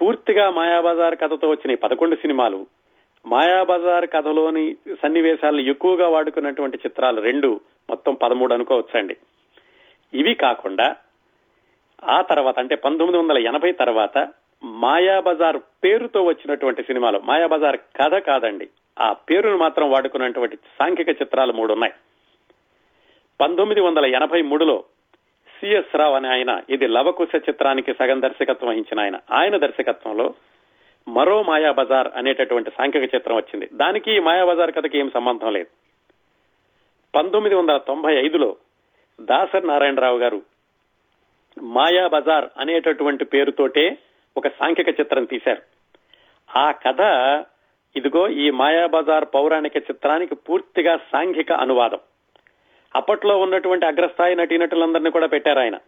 పూర్తిగా 0.00 0.50
మాయాబజార్ 0.50 1.16
కథతో 1.16 1.48
వచ్చిన 1.48 1.74
పదకొండు 1.74 2.16
సినిమాలు 2.16 2.66
మాయాబజార్ 3.26 4.06
కథలోని 4.06 4.76
సన్నివేశాలను 5.02 5.60
ఎక్కువగా 5.60 6.08
వాడుకున్నటువంటి 6.08 6.76
చిత్రాలు 6.76 7.20
రెండు 7.20 7.60
మొత్తం 7.90 8.14
పదమూడు 8.14 8.54
అనుకోవచ్చండి. 8.54 9.16
ఇవి 10.14 10.34
కాకుండా 10.34 10.96
ఆ 12.04 12.20
తర్వాత 12.20 12.58
అంటే 12.58 12.74
పంతొమ్మిది 12.74 13.22
వందల 13.22 13.38
ఎనభై 13.38 13.72
తర్వాత 13.72 14.28
మాయాబజార్ 14.64 15.56
పేరుతో 15.84 16.22
వచ్చినటువంటి 16.22 16.82
సినిమాలు 16.82 17.18
మాయాబజార్ 17.18 17.76
కథ 17.76 18.14
కాదండి 18.14 18.68
ఆ 19.00 19.12
పేరును 19.12 19.56
మాత్రం 19.56 19.90
వాడుకున్నటువంటి 19.90 20.56
సాంఘిక 20.56 21.08
చిత్రాలు 21.08 21.52
మూడు 21.52 21.72
ఉన్నాయి. 21.72 21.92
పంతొమ్మిది 23.40 23.80
వందల 23.80 24.06
ఎనభై 24.06 24.42
మూడులో 24.42 24.84
సిఎస్ 25.60 25.96
రావు 25.96 26.14
అనే 26.14 26.28
ఆయన 26.28 26.62
ఇది 26.70 26.86
లవకుశ 26.86 27.36
చిత్రానికి 27.36 27.94
సగం 27.94 28.22
దర్శకత్వం 28.22 28.70
వహించిన 28.70 29.00
ఆయన. 29.00 29.16
ఆయన 29.32 29.56
దర్శకత్వంలో 29.56 30.34
మరో 31.08 31.42
మాయాబజార్ 31.42 32.08
అనేటటువంటి 32.16 32.70
సాంఘిక 32.70 33.14
చిత్రం 33.14 33.36
వచ్చింది. 33.36 33.68
దానికి 33.72 34.20
మాయాబజార్ 34.20 34.72
కథకి 34.72 34.98
ఏం 34.98 35.10
సంబంధం 35.14 35.52
లేదు. 35.52 35.66
పంతొమ్మిది 37.14 37.54
వందల 37.54 37.76
తొంభై 37.76 38.14
ఐదులో 38.14 38.56
దాసరి 39.20 39.66
నారాయణరావు 39.66 40.18
గారు 40.18 40.42
మాయాబజార్ 41.62 42.44
అనేటటువంటి 42.58 43.24
పేరుతోటే 43.24 43.98
ఒక 44.36 44.48
సాంఘిక 44.48 45.00
చిత్రం 45.00 45.24
తీశారు. 45.24 45.62
ఆ 46.58 46.70
కథ 46.70 47.00
ఇదిగో 47.96 48.28
ఈ 48.28 48.50
మాయాబజార్ 48.50 49.24
పౌరాణిక 49.34 49.76
చిత్రానికి 49.76 50.34
పూర్తిగా 50.34 50.96
సాంఘిక 50.96 51.52
అనువాదం. 51.52 51.98
అప్పట్లో 52.96 53.38
ఉన్నటువంటి 53.38 53.86
అగ్రస్థాయి 53.86 54.36
నటీనటులందరినీ 54.36 55.10
కూడా 55.10 55.26
పెట్టారు 55.26 55.58
ఆయన. 55.58 55.78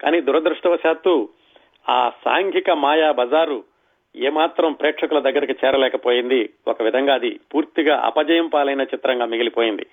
కానీ 0.00 0.20
దురదృష్టవశాత్తు 0.20 1.28
ఆ 1.88 2.10
సాంఘిక 2.24 2.70
మాయా 2.70 3.12
బజారు 3.12 3.69
ఏమాత్రం 4.16 4.72
ప్రేక్షకుల 4.72 5.18
దగ్గరికి 5.18 5.66
చేరలేకపోయింది. 5.66 6.50
ఒక 6.68 6.82
విధంగా 6.82 7.14
అది 7.14 7.40
పూర్తిగా 7.54 7.96
అపజయం 7.96 8.46
పాలైన 8.46 8.80
చిత్రంగా 8.80 9.24
మిగిలిపోయింది. 9.24 9.86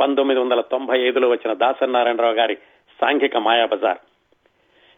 పంతొమ్మిది 0.00 0.40
వందల 0.40 0.60
తొంభై 0.60 1.00
ఐదులో 1.00 1.28
వచ్చిన 1.28 1.54
దాసనారాయణరావు 1.54 2.34
గారి 2.34 2.54
సాంఘిక 3.00 3.36
మాయాబజార్. 3.36 3.98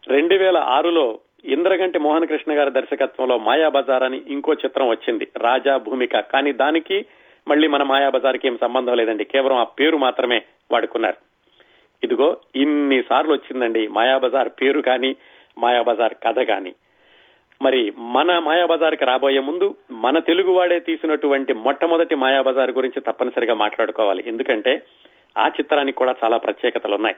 రెండు 0.08 0.34
వేల 0.34 0.56
ఆరులో 0.56 1.18
ఇంద్రగంటి 1.44 1.98
మోహన్ 1.98 2.26
కృష్ణ 2.26 2.58
గారి 2.58 2.70
దర్శకత్వంలో 2.70 3.38
మాయాబజార్ 3.38 4.02
అని 4.02 4.22
ఇంకో 4.26 4.52
చిత్రం 4.52 4.88
వచ్చింది. 4.88 5.28
రాజా 5.36 5.76
భూమిక. 5.76 6.20
కానీ 6.20 6.52
దానికి 6.52 7.06
మళ్ళీ 7.48 7.68
మన 7.68 7.82
మాయాబజార్కి 7.82 8.48
ఏం 8.48 8.58
సంబంధం 8.60 8.94
లేదండి. 8.94 9.24
కేవలం 9.24 9.56
ఆ 9.56 9.64
పేరు 9.64 9.96
మాత్రమే 9.96 10.42
వాడుకున్నారు. 10.70 11.16
ఇదిగో 12.04 12.36
ఇన్ని 12.56 13.02
సార్లు 13.02 13.32
వచ్చిందండి 13.32 13.88
మాయాబజార్ 13.88 14.48
పేరు 14.48 14.80
కానీ 14.80 15.16
మాయాబజార్ 15.58 16.14
కథ 16.14 16.38
కానీ. 16.38 16.74
మరి 17.62 17.92
మన 17.98 18.38
మాయాబజార్కి 18.38 19.04
రాబోయే 19.04 19.40
ముందు 19.40 19.76
మన 19.90 20.18
తెలుగు 20.18 20.52
వాడే 20.52 20.80
తీసినటువంటి 20.80 21.52
మొట్టమొదటి 21.52 22.14
మాయాబజార్ 22.14 22.70
గురించి 22.70 23.00
తప్పనిసరిగా 23.00 23.54
మాట్లాడుకోవాలి. 23.54 24.24
ఎందుకంటే 24.26 24.82
ఆ 25.38 25.46
చిత్రానికి 25.46 25.98
కూడా 25.98 26.14
చాలా 26.24 26.36
ప్రత్యేకతలు 26.36 26.94
ఉన్నాయి 26.94 27.16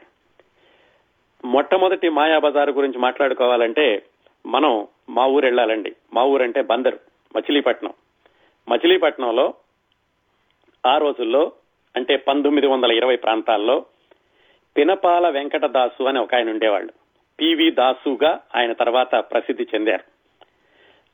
మొట్టమొదటి 1.44 2.08
మాయాబజార్ 2.08 2.70
గురించి 2.70 2.98
మాట్లాడుకోవాలంటే 2.98 4.02
మనం 4.46 4.86
మా 5.10 5.26
ఊరు 5.26 5.44
వెళ్ళాలండి. 5.44 5.92
మా 6.14 6.24
ఊరంటే 6.24 6.62
బందరు 6.62 6.98
మచిలీపట్నం. 7.36 7.92
మచిలీపట్నంలో 8.68 9.54
ఆ 10.86 10.98
రోజుల్లో 10.98 11.52
అంటే 11.96 12.16
పంతొమ్మిది 12.16 12.66
వందల 12.66 12.92
ఇరవై 12.92 13.16
ప్రాంతాల్లో 13.16 13.84
పినపాల 14.76 15.28
వెంకటదాసు 15.28 16.02
అని 16.02 16.18
ఒక 16.18 16.34
ఆయన 16.34 16.50
ఉండేవాళ్ళు. 16.50 16.92
పివి 17.40 17.70
దాసుగా 17.70 18.40
ఆయన 18.56 18.72
తర్వాత 18.72 19.14
ప్రసిద్ధి 19.14 19.66
చెందారు. 19.74 20.17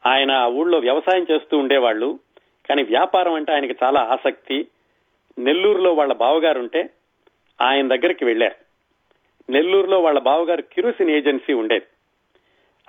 ఆయన 0.06 0.32
ఆ 0.32 0.46
ఊళ్ళో 0.46 0.78
వ్యవసాయం 0.78 1.26
చేస్తూ 1.30 1.58
ఉండేవాళ్ళు. 1.58 2.18
కానీ 2.68 2.82
వ్యాపారం 2.82 3.32
అంటే 3.32 3.52
ఆయనకి 3.52 3.74
చాలా 3.84 4.00
ఆసక్తి. 4.00 4.66
నెల్లూరులో 5.38 5.92
వాళ్ళ 5.92 6.12
బావగారు 6.12 6.58
ఉంటే 6.58 6.90
ఆయన 7.60 7.88
దగ్గరికి 7.88 8.24
వెళ్ళారు. 8.24 8.54
నెల్లూరులో 9.52 10.00
వాళ్ళ 10.00 10.18
బావగారు 10.18 10.62
కిరోసిన్ 10.62 11.10
ఏజెన్సీ 11.10 11.52
ఉండేది. 11.52 11.86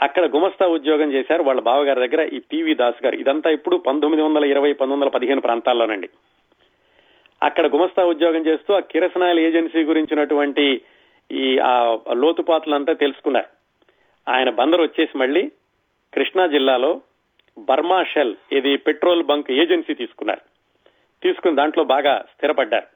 అక్కడ 0.02 0.36
గుమస్తా 0.36 0.68
ఉద్యోగం 0.68 1.12
చేశారు. 1.12 1.44
వాళ్ళ 1.44 1.62
బావగారి 1.62 2.08
దగ్గర 2.08 2.28
ఈ 2.28 2.40
పివి 2.40 2.76
దాస్ 2.76 3.04
గారు. 3.06 3.16
ఇదంతా 3.16 3.50
ఇప్పుడు 3.50 3.76
పంతొమ్మిది 3.78 4.24
వందల 4.24 4.46
ఇరవై 4.46 4.74
పంతొమ్మిది 4.74 5.06
వందల 5.06 5.18
పదిహేను 5.18 5.42
ప్రాంతాల్లోనండి. 5.42 6.10
అక్కడ 7.44 7.74
గుమస్తా 7.74 8.06
ఉద్యోగం 8.06 8.46
చేస్తూ 8.46 8.74
ఆ 8.74 8.80
కిరసనాయిల్ 8.80 9.40
ఏజెన్సీ 9.40 9.84
గురించినటువంటి 9.84 10.82
ఈ 11.32 11.58
ఆ 11.58 11.98
లోతుపాతులంతా 12.14 12.94
తెలుసుకున్నారు. 12.94 13.46
ఆయన 14.32 14.50
బందరు 14.50 14.82
వచ్చేసి 14.82 15.18
మళ్ళీ 15.18 15.52
కృష్ణా 16.14 16.48
జిల్లాలో 16.48 17.02
బర్మా 17.58 18.04
షెల్ 18.04 18.36
ఇది 18.52 18.78
పెట్రోల్ 18.78 19.24
బంక్ 19.24 19.52
ఏజెన్సీ 19.52 19.94
తీసుకున్నారు. 19.94 20.42
తీసుకుని 21.24 21.56
దాంట్లో 21.56 21.84
బాగా 21.84 22.26
స్థిరపడ్డారు. 22.36 22.88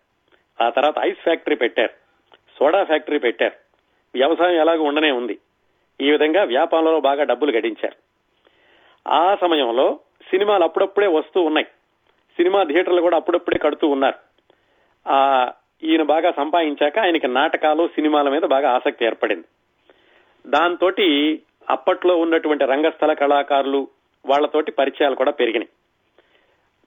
ఆ 0.64 0.70
తర్వాత 0.70 0.94
ఐస్ 1.00 1.18
ఫ్యాక్టరీ 1.18 1.56
పెట్టారు. 1.56 1.92
సోడా 2.60 2.84
ఫ్యాక్టరీ 2.84 3.20
పెట్టారు. 3.20 3.54
వ్యవసాయం 4.14 4.60
ఎలాగో 4.60 4.84
ఉండనే 4.84 5.12
ఉంది. 5.12 5.40
ఈ 6.02 6.12
విధంగా 6.12 6.44
వ్యాపారంలో 6.44 7.00
బాగా 7.00 7.24
డబ్బులు 7.24 7.52
గడించారు. 7.52 7.96
ఆ 9.10 9.36
సమయంలో 9.42 10.00
సినిమాలు 10.32 10.64
అప్పుడప్పుడే 10.64 11.08
వస్తూ 11.08 11.42
ఉన్నాయి. 11.42 11.68
సినిమా 12.38 12.64
థియేటర్లు 12.64 13.02
కూడా 13.02 13.18
అప్పుడప్పుడే 13.18 13.58
కడుతూ 13.58 13.88
ఉన్నారు. 13.88 14.16
ఆ 15.08 15.52
ఈయన 15.84 16.04
బాగా 16.04 16.32
సంపాదించాక 16.32 17.00
ఆయనకి 17.00 17.28
నాటకాలు 17.28 17.88
సినిమాల 17.88 18.30
మీద 18.30 18.42
బాగా 18.42 18.72
ఆసక్తి 18.72 19.06
ఏర్పడింది. 19.06 19.46
దాంతో 20.48 20.92
అప్పట్లో 21.70 22.18
ఉన్నటువంటి 22.18 22.66
రంగస్థల 22.66 23.14
కళాకారులు 23.14 23.88
వాళ్ళతోటి 24.26 24.72
పరిచయాలు 24.72 25.16
కూడా 25.16 25.32
పెరిగినాయి. 25.32 25.70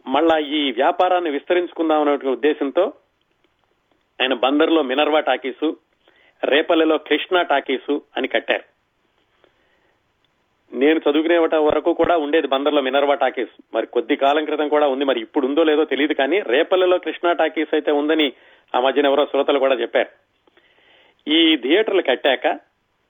మళ్ళా 0.07 0.39
ఈ 0.39 0.73
వ్యాపారాన్ని 0.73 1.31
విస్తరించుకుందాం 1.31 2.09
అనే 2.09 2.29
ఉద్దేశంతో 2.29 2.93
ఆయన 4.23 4.35
బందర్లో 4.35 4.83
మినర్వా 4.83 5.21
టాకీసు 5.21 5.77
రేపల్లెలో 6.45 6.99
కృష్ణ 6.99 7.43
టాకీసు 7.43 8.03
అని 8.17 8.29
కట్టారు. 8.29 8.73
నేను 10.75 11.01
చదువుకునే 11.11 11.39
వరకు 11.39 11.93
కూడా 11.93 12.17
ఉండేది 12.17 12.47
బందర్లో 12.47 12.83
మినర్వా 12.83 13.15
టాకీస్. 13.15 13.51
మరి 13.75 13.87
కొద్ది 13.87 14.17
కాలం 14.17 14.45
క్రితం 14.45 14.69
కూడా 14.69 14.89
ఉంది. 14.89 15.05
మరి 15.05 15.21
ఇప్పుడు 15.21 15.47
ఉందో 15.47 15.63
లేదో 15.63 15.85
తెలియదు 15.85 16.13
కానీ 16.13 16.41
రేపల్లెలో 16.41 16.99
కృష్ణ 16.99 17.33
టాకీస్ 17.33 17.75
అయితే 17.75 17.93
ఉందని 17.93 18.33
ఆ 18.75 18.81
మధ్యన 18.81 19.07
ఎవరో 19.07 19.27
శ్రోతలు 19.27 19.59
కూడా 19.59 19.75
చెప్పారు. 19.75 20.09
ఈ 21.29 21.57
థియేటర్లు 21.57 22.03
కట్టాక 22.03 22.59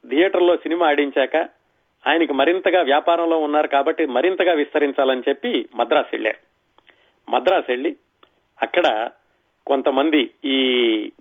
థియేటర్లో 0.08 0.56
సినిమా 0.56 0.88
ఆడించాక 0.88 1.61
ఆయనకి 2.06 2.32
మరింతగా 2.32 2.82
వ్యాపారంలో 2.82 3.38
ఉన్నారు 3.38 3.66
కాబట్టి 3.66 4.06
మరింతగా 4.06 4.52
విస్తరించాలని 4.52 5.22
చెప్పి 5.28 5.68
మద్రాసు 5.74 6.08
వెళ్ళారు 6.12 6.38
మద్రాసు 7.30 7.64
వెళ్ళి 7.68 7.96
అక్కడ 8.62 9.10
కొంతమంది 9.66 10.30
ఈ 10.44 10.58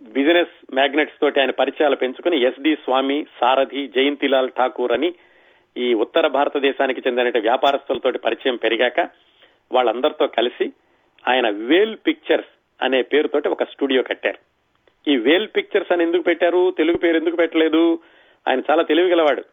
బిజినెస్ 0.02 0.74
మ్యాగ్నెట్స్ 0.74 1.22
తోటి 1.22 1.40
ఆయన 1.40 1.52
పరిచయాలు 1.52 1.96
పెంచుకుని 1.96 2.42
ఎస్డి 2.42 2.76
స్వామి 2.76 3.26
సారథి 3.42 3.88
జయంతిలాల్ 3.88 4.50
ఠాకూర్ 4.58 4.92
అని 4.92 5.14
ఈ 5.78 5.94
ఉత్తర 5.94 6.28
భారతదేశానికి 6.28 7.02
చెందిన 7.08 7.40
వ్యాపారస్తులతోటి 7.40 8.20
పరిచయం 8.20 8.56
పెరిగాక 8.56 9.10
వాళ్ళందరితో 9.72 10.28
కలిసి 10.28 10.72
ఆయన 11.28 11.50
వేల్ 11.50 11.98
పిక్చర్స్ 12.08 12.84
అనే 12.84 13.02
పేరుతోటి 13.02 13.48
ఒక 13.48 13.64
స్టూడియో 13.64 14.04
కట్టారు. 14.04 14.38
ఈ 15.10 15.18
వేల్ 15.18 15.48
పిక్చర్స్ 15.48 15.92
అని 15.92 16.04
ఎందుకు 16.04 16.22
పెట్టారు? 16.22 16.72
తెలుగు 16.78 16.98
పేరు 16.98 17.18
ఎందుకు 17.18 17.36
పెట్టలేదు? 17.36 18.00
ఆయన 18.48 18.62
చాలా 18.72 18.82
తెలివిగలవాడు 18.82 19.44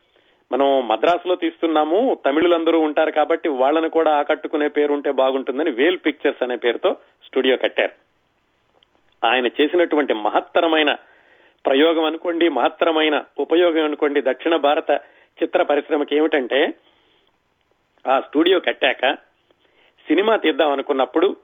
మనం 0.53 0.89
మద్రాసులో 0.89 1.35
తీస్తున్నాము 1.35 2.19
తమిళులందరూ 2.27 2.81
ఉంటారు 2.81 3.11
కాబట్టి 3.11 3.49
వాళ్ళని 3.49 3.91
కూడా 3.91 4.17
ఆకట్టుకునే 4.17 4.69
పేరు 4.69 4.93
ఉంటే 4.93 5.11
బాగుంటుందని 5.11 5.71
వేల్ 5.71 5.99
పిక్చర్స్ 6.07 6.43
అనే 6.43 6.57
పేరుతో 6.57 6.97
స్టూడియో 7.25 7.57
కట్టారు. 7.57 7.93
ఆయన 9.27 9.47
చేసినటువంటి 9.47 10.15
మహత్తరమైన 10.15 10.97
ప్రయోగం 11.67 12.05
అనుకోండి 12.05 12.49
మహత్తరమైన 12.49 13.25
ఉపయోగం 13.39 13.85
అనుకోండి 13.85 14.23
దక్షిణ 14.23 14.57
భారత 14.57 14.91
చిత్ర 15.43 15.63
పరిశ్రమకి 15.63 16.17
ఏమిటంటే 16.17 16.75
ఆ 18.09 18.21
స్టూడియో 18.21 18.61
కట్టాక 18.61 19.15
సినిమా 20.09 20.37
తీద్దాం 20.37 20.73
అనుకున్నప్పుడు 20.73 21.37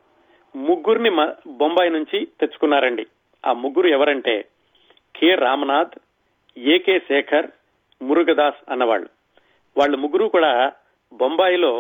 ముగ్గురిని 0.56 1.10
బొంబాయి 1.46 1.90
నుంచి 1.90 2.28
తెచ్చుకున్నారండి. 2.40 3.06
ఆ 3.46 3.52
ముగ్గురు 3.52 3.86
ఎవరంటే 3.86 4.44
K. 5.16 5.34
Ramanath 5.34 5.98
A K 6.58 6.98
Shekhar 6.98 7.46
Murugadoss 8.04 8.60
అన్నవాళ్ళు. 8.70 9.08
వాళ్ళు 9.76 9.96
ముగ్గురు 9.96 10.26
కూడా 10.28 10.72
బొంబాయిలో 11.12 11.72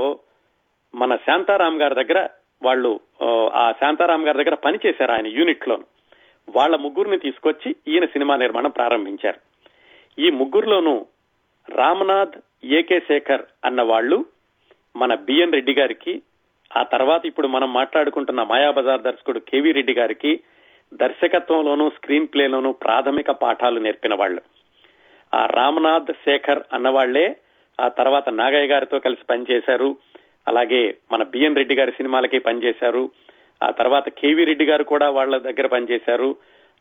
మన 0.94 1.16
శాంతారాం 1.16 1.82
గారి 1.82 1.94
దగ్గర 1.94 2.28
వాళ్ళు 2.62 3.00
ఆ 3.54 3.72
శాంతారాం 3.72 4.22
గారి 4.26 4.38
దగ్గర 4.38 4.54
పనిచేశారు 4.54 5.12
ఆయన 5.12 5.26
యూనిట్లో 5.26 5.78
వాళ్ళ 6.48 6.76
ముగ్గురిని 6.76 7.18
తీసుకొచ్చి 7.18 7.76
ఈయన 7.88 8.04
సినిమా 8.04 8.36
నిర్మాణం 8.36 8.70
ప్రారంభించారు. 8.70 9.40
ఈ 10.18 10.30
ముగ్గురులోనూ 10.30 11.06
రామనాథ్ 11.68 12.36
ఏకే 12.64 12.98
శేఖర్ 13.00 13.42
అన్న 13.64 13.82
వాళ్ళు 13.82 14.24
మన 14.96 15.14
బిఎన్ 15.14 15.52
రెడ్డి 15.52 15.74
గారికి 15.74 16.22
ఆ 16.76 16.82
తర్వాత 16.82 17.26
ఇప్పుడు 17.26 17.48
మనం 17.48 17.72
మాట్లాడుకుంటున్న 17.72 18.42
మాయాబజార్ 18.42 19.00
దర్శకుడు 19.00 19.38
కేవీ 19.38 19.72
రెడ్డి 19.72 19.94
గారికి 19.94 20.32
దర్శకత్వంలోనూ 20.94 21.90
స్క్రీన్ 21.90 22.28
ప్లేలోనూ 22.34 22.72
ప్రాథమిక 22.72 23.30
పాఠాలు 23.30 23.80
నేర్పిన 23.80 24.14
వాళ్ళు. 24.14 24.42
ఆ 25.34 25.46
రామనాథ్ 25.46 26.12
శేఖర్ 26.12 26.62
అన్నవాళ్ళే 26.72 27.36
ఆ 27.80 27.88
తర్వాత 27.88 28.28
నాగయ్య 28.28 28.66
గారితో 28.66 28.98
కలిసి 28.98 29.24
పనిచేశారు. 29.30 29.96
అలాగే 30.48 30.94
మన 31.12 31.22
బిఎన్ 31.22 31.56
రెడ్డి 31.56 31.74
గారి 31.74 31.90
సినిమాలకి 31.90 32.38
పనిచేశారు. 32.38 33.10
ఆ 33.62 33.70
తర్వాత 33.70 34.08
కేవీ 34.08 34.44
రెడ్డి 34.44 34.64
గారు 34.64 34.84
కూడా 34.84 35.10
వాళ్ళ 35.10 35.38
దగ్గర 35.38 35.66
పనిచేశారు. 35.66 36.36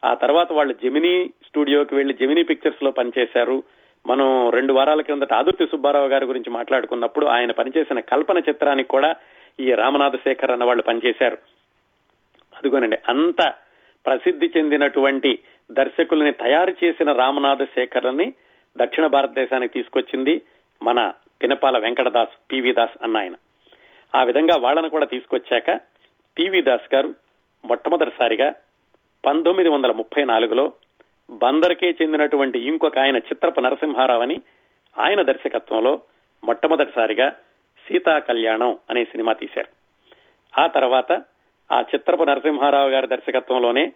ఆ 0.06 0.14
తర్వాత 0.14 0.54
వాళ్ళు 0.54 0.74
జెమినీ 0.74 1.30
స్టూడియోకి 1.48 1.96
వెళ్ళి 1.96 2.14
జెమినీ 2.14 2.44
పిక్చర్స్లో 2.44 2.92
పనిచేశారు. 2.92 3.64
మనం 4.08 4.50
రెండు 4.50 4.74
వారాల 4.74 5.02
కిందట 5.02 5.34
ఆదుర్తి 5.34 5.66
సుబ్బారావు 5.66 6.08
గారి 6.08 6.26
గురించి 6.26 6.50
మాట్లాడుకున్నప్పుడు 6.50 7.26
ఆయన 7.26 7.52
పనిచేసిన 7.52 8.00
కల్పన 8.00 8.38
చిత్రానికి 8.38 8.90
కూడా 8.90 9.16
ఈ 9.60 9.72
రామనాథ 9.72 10.16
శేఖర్ 10.16 10.52
అన్న 10.52 10.64
వాళ్ళు 10.64 10.84
పనిచేశారు. 10.84 11.38
అదిగోనండి 12.58 12.98
అంత 13.08 13.54
ప్రసిద్ధి 14.06 14.52
చెందినటువంటి 14.58 15.40
దర్శకుల్ని 15.72 16.32
తయారు 16.32 16.76
చేసిన 16.84 17.12
రామనాథ 17.12 17.64
శేఖర్ని 17.64 18.34
దక్షిణ 18.78 19.08
భారతదేశానికి 19.08 19.74
తీసుకొచ్చింది 19.74 20.42
మన 20.84 21.14
పినపాల 21.44 21.78
వెంకటదాస్ 21.78 22.52
పివి 22.52 22.74
దాస్ 22.74 23.04
అన్న 23.04 23.18
ఆయన. 23.18 23.36
ఆ 24.16 24.24
విధంగా 24.24 24.56
వాళ్ళను 24.56 24.90
కూడా 24.90 25.06
తీసుకొచ్చాక 25.06 25.82
పివి 26.38 26.62
దాస్ 26.62 26.96
గారు 26.96 27.16
మొట్టమొదటిసారిగా 27.66 28.54
పంతొమ్మిది 29.26 29.70
వందల 29.70 29.92
ముప్పై 29.92 30.24
నాలుగులో 30.24 30.74
బందర్కే 31.30 31.96
చెందినటువంటి 32.02 32.60
ఇంకొక 32.60 33.00
ఆయన 33.00 33.18
చిత్రపు 33.18 33.60
నరసింహారావు 33.60 34.22
అని 34.22 34.42
ఆయన 35.00 35.22
దర్శకత్వంలో 35.22 36.02
మొట్టమొదటిసారిగా 36.44 37.30
సీతా 37.88 38.20
కళ్యాణం 38.20 38.78
అనే 38.90 39.04
సినిమా 39.04 39.34
తీశారు. 39.34 39.68
ఆ 40.62 40.68
తర్వాత 40.68 41.12
ఆ 41.72 41.82
చిత్రపు 41.82 42.24
నరసింహారావు 42.24 42.90
గారి 42.90 43.08
దర్శకత్వంలోనే 43.08 43.94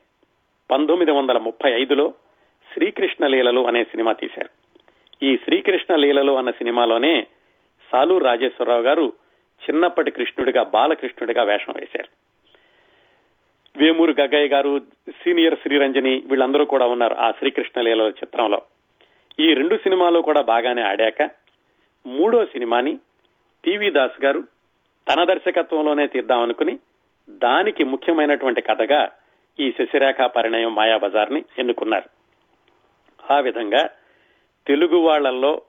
పంతొమ్మిది 0.71 1.11
వందల 1.11 1.37
ముప్పై 1.37 1.81
ఐదులో 1.81 2.13
శ్రీకృష్ణ 2.73 3.27
లీలలు 3.27 3.67
అనే 3.67 3.83
సినిమా 3.83 4.13
తీశారు. 4.13 4.49
ఈ 5.23 5.37
శ్రీకృష్ణ 5.37 5.95
లీలలు 5.95 6.31
అన్న 6.31 6.51
సినిమాలోనే 6.51 7.27
సాలు 7.91 8.17
రాజేశ్వరరావు 8.17 8.81
గారు 8.81 9.13
చిన్నప్పటి 9.63 10.11
కృష్ణుడిగా 10.11 10.63
బాలకృష్ణుడిగా 10.63 11.43
వేషం 11.43 11.73
వేశారు. 11.79 12.27
వేమూరు 13.77 14.15
గగ్గయ్య 14.21 14.47
గారు 14.47 14.79
సీనియర్ 15.09 15.55
శ్రీరంజని 15.55 16.23
వీళ్ళందరూ 16.25 16.65
కూడా 16.65 16.85
ఉన్నారు 16.85 17.15
ఆ 17.15 17.31
శ్రీకృష్ణ 17.31 17.81
లీలల 17.81 18.09
చిత్రంలో. 18.09 18.61
ఈ 19.39 19.53
రెండు 19.53 19.77
సినిమాలు 19.77 20.19
కూడా 20.19 20.41
బాగానే 20.41 20.81
ఆడాక 20.81 21.29
మూడో 22.07 22.45
సినిమాని 22.45 22.99
టీవీ 23.65 23.89
దాస్ 23.89 24.25
గారు 24.25 24.43
తన 25.13 25.23
దర్శకత్వంలోనే 25.23 26.07
తీద్దామనుకుని 26.07 26.79
దానికి 27.29 27.83
ముఖ్యమైనటువంటి 27.83 28.61
కథగా 28.61 29.11
ఈ 29.59 29.71
శశిరేఖ 29.71 30.21
పరిణయం 30.21 30.75
మాయాబజార్ని 30.75 31.43
ఎన్నుకున్నారు. 31.59 32.09
ఆ 33.33 33.39
విధంగా 33.39 33.89
తెలుగు 34.67 34.97
వాళ్ళల్లో 34.97 35.61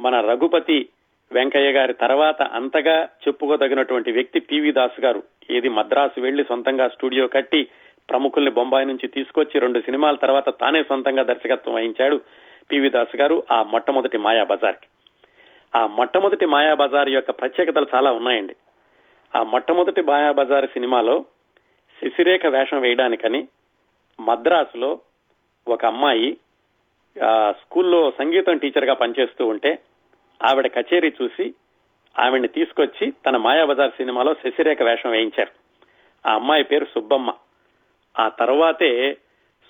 మన 0.00 0.20
రఘుపతి 0.20 0.88
వెంకయ్య 1.32 1.72
గారి 1.72 1.92
తర్వాత 1.92 2.42
అంతగా 2.42 3.04
చెప్పుకోదగినటువంటి 3.04 4.12
వ్యక్తి 4.12 4.40
పివి 4.40 4.72
దాస్ 4.72 5.00
గారు. 5.00 5.22
ఏది 5.50 5.68
మద్రాసు 5.68 6.20
వెళ్ళి 6.20 6.44
సొంతంగా 6.44 6.88
స్టూడియో 6.88 7.26
కట్టి 7.26 7.68
ప్రముఖుల్ని 8.10 8.50
బొంబాయి 8.50 8.86
నుంచి 8.86 9.08
తీసుకొచ్చి 9.08 9.60
రెండు 9.60 9.80
సినిమాల 9.80 10.14
తర్వాత 10.14 10.48
తానే 10.60 10.82
సొంతంగా 10.82 11.22
దర్శకత్వం 11.22 11.74
వహించాడు 11.74 12.20
పివి 12.72 12.90
దాస్ 12.90 13.16
గారు 13.16 13.42
ఆ 13.52 13.62
మొట్టమొదటి 13.62 14.18
మాయా 14.18 14.44
బజార్ 14.44 14.76
ఆ 15.76 15.86
మొట్టమొదటి 15.86 16.46
మాయా 16.46 16.74
బజార్ 16.74 17.08
యొక్క 17.08 17.30
ప్రత్యేకతలు 17.30 17.86
చాలా 17.94 18.12
ఉన్నాయండి. 18.12 18.56
ఆ 19.36 19.42
మొట్టమొదటి 19.42 20.02
మాయా 20.02 20.32
బజార్ 20.32 20.66
సినిమాలో 20.66 21.24
శశిరేఖ 22.02 22.46
వేషం 22.46 22.80
వేయడానికని 22.80 23.48
మద్రాసులో 24.20 25.00
ఒక 25.68 25.84
అమ్మాయి 25.84 26.36
స్కూల్లో 27.50 28.10
సంగీతం 28.10 28.58
టీచర్గా 28.58 28.94
పనిచేస్తూ 28.94 29.46
ఉంటే 29.46 29.78
ఆవిడ 30.42 30.66
కచేరీ 30.66 31.12
చూసి 31.22 31.54
ఆవిడ్ని 32.18 32.48
తీసుకొచ్చి 32.48 33.12
తన 33.26 33.36
మాయాబజార్ 33.36 33.90
సినిమాలో 33.90 34.34
శశిరేఖ 34.34 34.82
వేషం 34.82 35.10
వేయించారు. 35.10 35.50
ఆ 36.28 36.34
అమ్మాయి 36.34 36.64
పేరు 36.64 36.84
సుబ్బమ్మ. 36.84 37.34
ఆ 38.18 38.28
తర్వాతే 38.28 39.16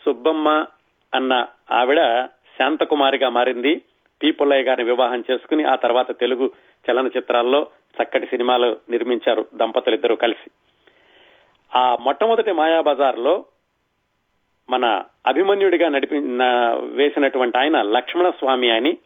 సుబ్బమ్మ 0.04 0.66
అన్న 1.14 1.46
ఆవిడ 1.70 2.24
శాంతకుమారిగా 2.58 3.28
మారింది. 3.28 3.82
పీపుల్లయ్య 4.22 4.62
గారిని 4.62 4.90
వివాహం 4.90 5.24
చేసుకుని 5.30 5.64
ఆ 5.64 5.74
తర్వాత 5.74 6.18
తెలుగు 6.18 6.50
చలనచిత్రాల్లో 6.90 7.66
చక్కటి 8.02 8.26
సినిమాలు 8.26 8.76
నిర్మించారు 8.90 9.46
దంపతులిద్దరూ 9.54 10.16
కలిసి. 10.16 10.50
ఆ 11.76 11.96
మొట్టమొదటి 11.96 12.52
మాయాబజార్లో 12.52 13.44
మన 14.70 15.02
అభిమన్యుడిగా 15.26 15.88
నడిపి 15.88 16.18
వేసినటువంటి 16.96 17.58
ఆయన 17.58 17.82
లక్ష్మణ 17.82 18.30
స్వామి 18.30 18.70
అని 18.70 18.98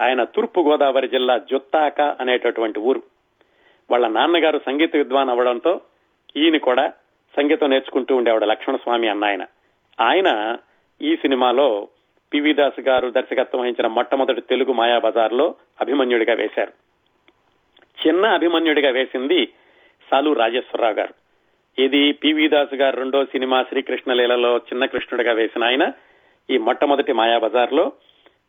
ఆయన 0.00 0.24
తూర్పు 0.24 0.60
గోదావరి 0.60 1.08
జిల్లా 1.08 1.38
జుత్తాక 1.38 2.00
అనేటటువంటి 2.00 2.80
ఊరు. 2.80 3.02
వాళ్ళ 3.90 4.08
నాన్నగారు 4.08 4.60
సంగీత 4.66 4.96
విద్వాన్ 4.96 5.30
అవడంతో 5.30 5.80
ఈయన 6.36 6.56
కూడా 6.56 6.92
సంగీతం 7.36 7.70
నేర్చుకుంటూ 7.70 8.16
ఉండేవాడు 8.16 8.44
లక్ష్మణ 8.44 8.76
స్వామి 8.76 9.08
అన్న 9.08 9.24
ఆయన. 9.24 9.46
ఆయన 10.00 10.58
ఈ 11.02 11.16
సినిమాలో 11.16 11.88
పివి 12.34 12.54
దాస్ 12.54 12.80
గారు 12.80 13.08
దర్శకత్వం 13.10 13.60
వహించిన 13.60 13.86
మొట్టమొదటి 13.86 14.40
తెలుగు 14.40 14.72
మాయా 14.72 14.98
బజార్లో 14.98 15.54
అభిమన్యుడిగా 15.80 16.34
వేశారు. 16.34 16.72
చిన్న 18.06 18.26
అభిమన్యుడిగా 18.26 18.90
వేసింది 18.90 19.48
సాలు 20.10 20.32
రాజేశ్వరరావు 20.32 20.94
గారు. 20.94 21.23
ఇది 21.78 22.12
పివి 22.12 22.48
దాస్ 22.48 22.74
గారు 22.74 22.96
రెండో 22.96 23.24
సినిమా 23.24 23.62
శ్రీకృష్ణలీలలో 23.62 24.56
చిన్న 24.56 24.84
కృష్ణుడిగా 24.84 25.32
వేసిన 25.32 25.64
ఆయన. 25.64 25.92
ఈ 26.50 26.58
మొట్టమొదటి 26.58 27.12
మాయా 27.12 27.66
లో 27.72 27.92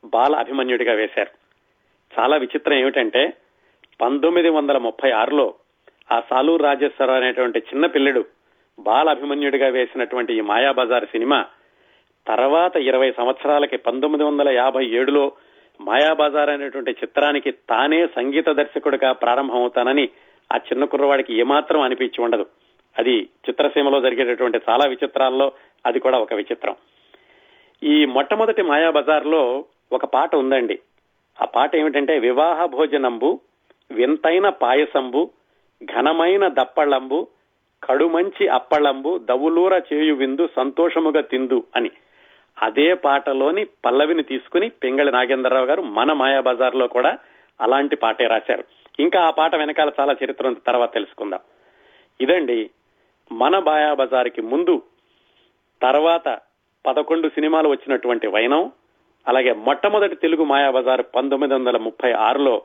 బాల 0.05 0.35
అభిమన్యుడిగా 0.35 0.93
వేశారు. 0.93 1.31
చాలా 2.19 2.37
విచిత్రం 2.37 2.77
ఏమిటంటే 2.77 3.33
పంతొమ్మిది 4.01 4.49
వందల 4.49 4.77
ముప్పై 4.77 5.11
ఆరులో 5.11 5.53
ఆ 6.11 6.21
సాలూరు 6.29 6.63
రాజేశ్వరరావు 6.63 7.21
అనేటువంటి 7.21 7.59
చిన్న 7.59 7.85
పిల్లడు 7.85 8.25
బాల 8.79 9.09
అభిమన్యుడిగా 9.09 9.67
వేసినటువంటి 9.67 10.37
ఈ 10.37 10.41
మాయాబజార్ 10.41 11.05
సినిమా 11.05 11.45
తర్వాత 12.27 12.75
ఇరవై 12.75 13.11
సంవత్సరాలకి 13.11 13.77
పంతొమ్మిది 13.77 14.23
వందల 14.23 14.49
యాభై 14.49 14.85
ఏడులో 14.85 15.31
మాయాబజార్ 15.81 16.49
అనేటువంటి 16.49 16.91
చిత్రానికి 16.91 17.51
తానే 17.51 18.07
సంగీత 18.07 18.49
దర్శకుడిగా 18.49 19.11
ప్రారంభమవుతానని 19.11 20.09
ఆ 20.53 20.57
చిన్న 20.57 20.85
కుర్రవాడికి 20.85 21.39
ఏమాత్రం 21.39 21.81
అనిపించి 21.81 22.23
ఉండదు. 22.23 22.45
అది 22.97 23.29
చిత్రసీమలో 23.49 24.01
జరిగేటటువంటి 24.01 24.59
చాలా 24.69 24.85
విచిత్రాల్లో 24.89 25.51
అది 25.85 25.99
కూడా 25.99 26.17
ఒక 26.17 26.33
విచిత్రం. 26.33 26.75
ఈ 27.83 28.05
మొట్టమొదటి 28.05 28.61
మాయాబజార్లో 28.61 29.65
ఒక 29.91 30.05
పాట 30.05 30.35
ఉందండి. 30.35 30.79
ఆ 31.41 31.45
పాట 31.45 31.75
ఏమిటంటే 31.75 32.19
వివాహ 32.19 32.65
భోజనంబు 32.65 33.39
వింతైన 33.91 34.49
పాయసంబు 34.49 35.29
ఘనమైన 35.83 36.47
దప్పళంబు 36.47 37.27
కడుమంచి 37.83 38.47
అప్పళంబు 38.47 39.17
దవులూర 39.17 39.81
చేయు 39.93 40.13
విందు 40.13 40.49
సంతోషముగా 40.55 41.21
తిందు 41.21 41.63
అని. 41.75 41.91
అదే 42.61 42.93
పాటలోని 42.93 43.65
పల్లవిని 43.85 44.23
తీసుకుని 44.23 44.69
పింగళి 44.69 45.11
నాగేంద్రరావు 45.11 45.65
గారు 45.65 45.81
మన 45.81 46.13
మాయాబజార్లో 46.13 46.87
కూడా 46.87 47.17
అలాంటి 47.61 47.95
పాటే 47.95 48.27
రాశారు. 48.27 48.63
ఇంకా 48.99 49.21
ఆ 49.21 49.29
పాట 49.29 49.55
వెనకాల 49.55 49.91
చాలా 49.99 50.15
చరిత్ర 50.23 50.55
తర్వాత 50.67 50.93
తెలుసుకుందాం. 50.93 51.39
ఇదండి 52.21 52.69
మన 53.31 53.59
మాయాబజార్కి 53.59 54.41
ముందు 54.41 54.75
తర్వాత 55.81 56.27
పదకొండు 56.85 57.29
సినిమాలు 57.29 57.69
వచ్చినటువంటి 57.69 58.27
వైనం 58.27 58.71
అలాగే 59.27 59.53
మొట్టమొదటి 59.53 60.15
తెలుగు 60.15 60.43
మాయాబజార్ 60.43 61.03
పంతొమ్మిది 61.15 61.53
వందల 61.53 61.77
ముప్పై 61.77 62.11
ఆరులో 62.11 62.55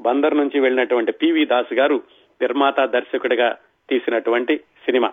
బందర్ 0.00 0.36
నుంచి 0.36 0.60
వెళ్ళినటువంటి 0.60 1.12
పివి 1.12 1.46
దాస్ 1.46 1.72
గారు 1.72 1.96
నిర్మాత 2.40 2.80
దర్శకుడిగా 2.86 3.48
తీసినటువంటి 3.88 4.56
సినిమా. 4.56 5.10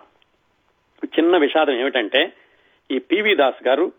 చిన్న 1.16 1.36
విషాదం 1.36 1.72
ఏమిటంటే 1.72 2.32
ఈ 2.90 2.98
పివి 2.98 3.34
దాస్ 3.34 3.68
గారు 3.68 3.92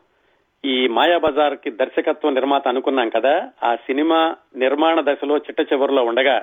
ఈ 0.64 0.88
మాయాబజార్కి 0.88 1.72
దర్శకత్వం 1.72 2.34
నిర్మాత 2.34 2.68
అనుకున్నాం 2.68 3.10
కదా 3.10 3.34
ఆ 3.64 3.76
సినిమా 3.76 4.20
నిర్మాణ 4.56 5.02
దశలో 5.02 5.38
చిట్ట 5.38 5.74
చివరిలో 5.74 6.04
ఉండగా 6.04 6.36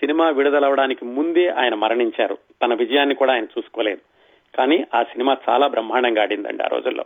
సినిమా 0.00 0.28
విడుదలవడానికి 0.28 1.04
ముందే 1.04 1.48
ఆయన 1.48 1.74
మరణించారు. 1.74 2.38
తన 2.62 2.74
విజయాన్ని 2.74 3.14
కూడా 3.14 3.32
ఆయన 3.32 3.44
చూసుకోలేదు. 3.44 4.00
కానీ 4.56 4.84
ఆ 4.94 5.02
సినిమా 5.02 5.36
చాలా 5.48 5.66
బ్రహ్మాండంగా 5.66 6.22
ఆడిందండి 6.22 6.62
ఆ 6.62 6.66
రోజుల్లో. 6.66 7.04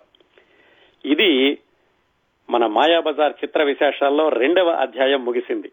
ఇది 1.04 1.58
మన 2.50 2.66
మాయాబజార్ 2.66 3.32
చిత్ర 3.44 3.62
విశేషాల్లో 3.62 4.28
రెండవ 4.28 4.70
అధ్యాయం 4.70 5.24
ముగిసింది. 5.24 5.72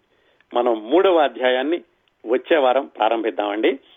మనం 0.54 0.92
మూడవ 0.92 1.18
అధ్యాయాన్ని 1.18 1.82
వచ్చే 2.26 2.58
వారం 2.58 2.86
ప్రారంభిద్దామండి. 2.86 3.80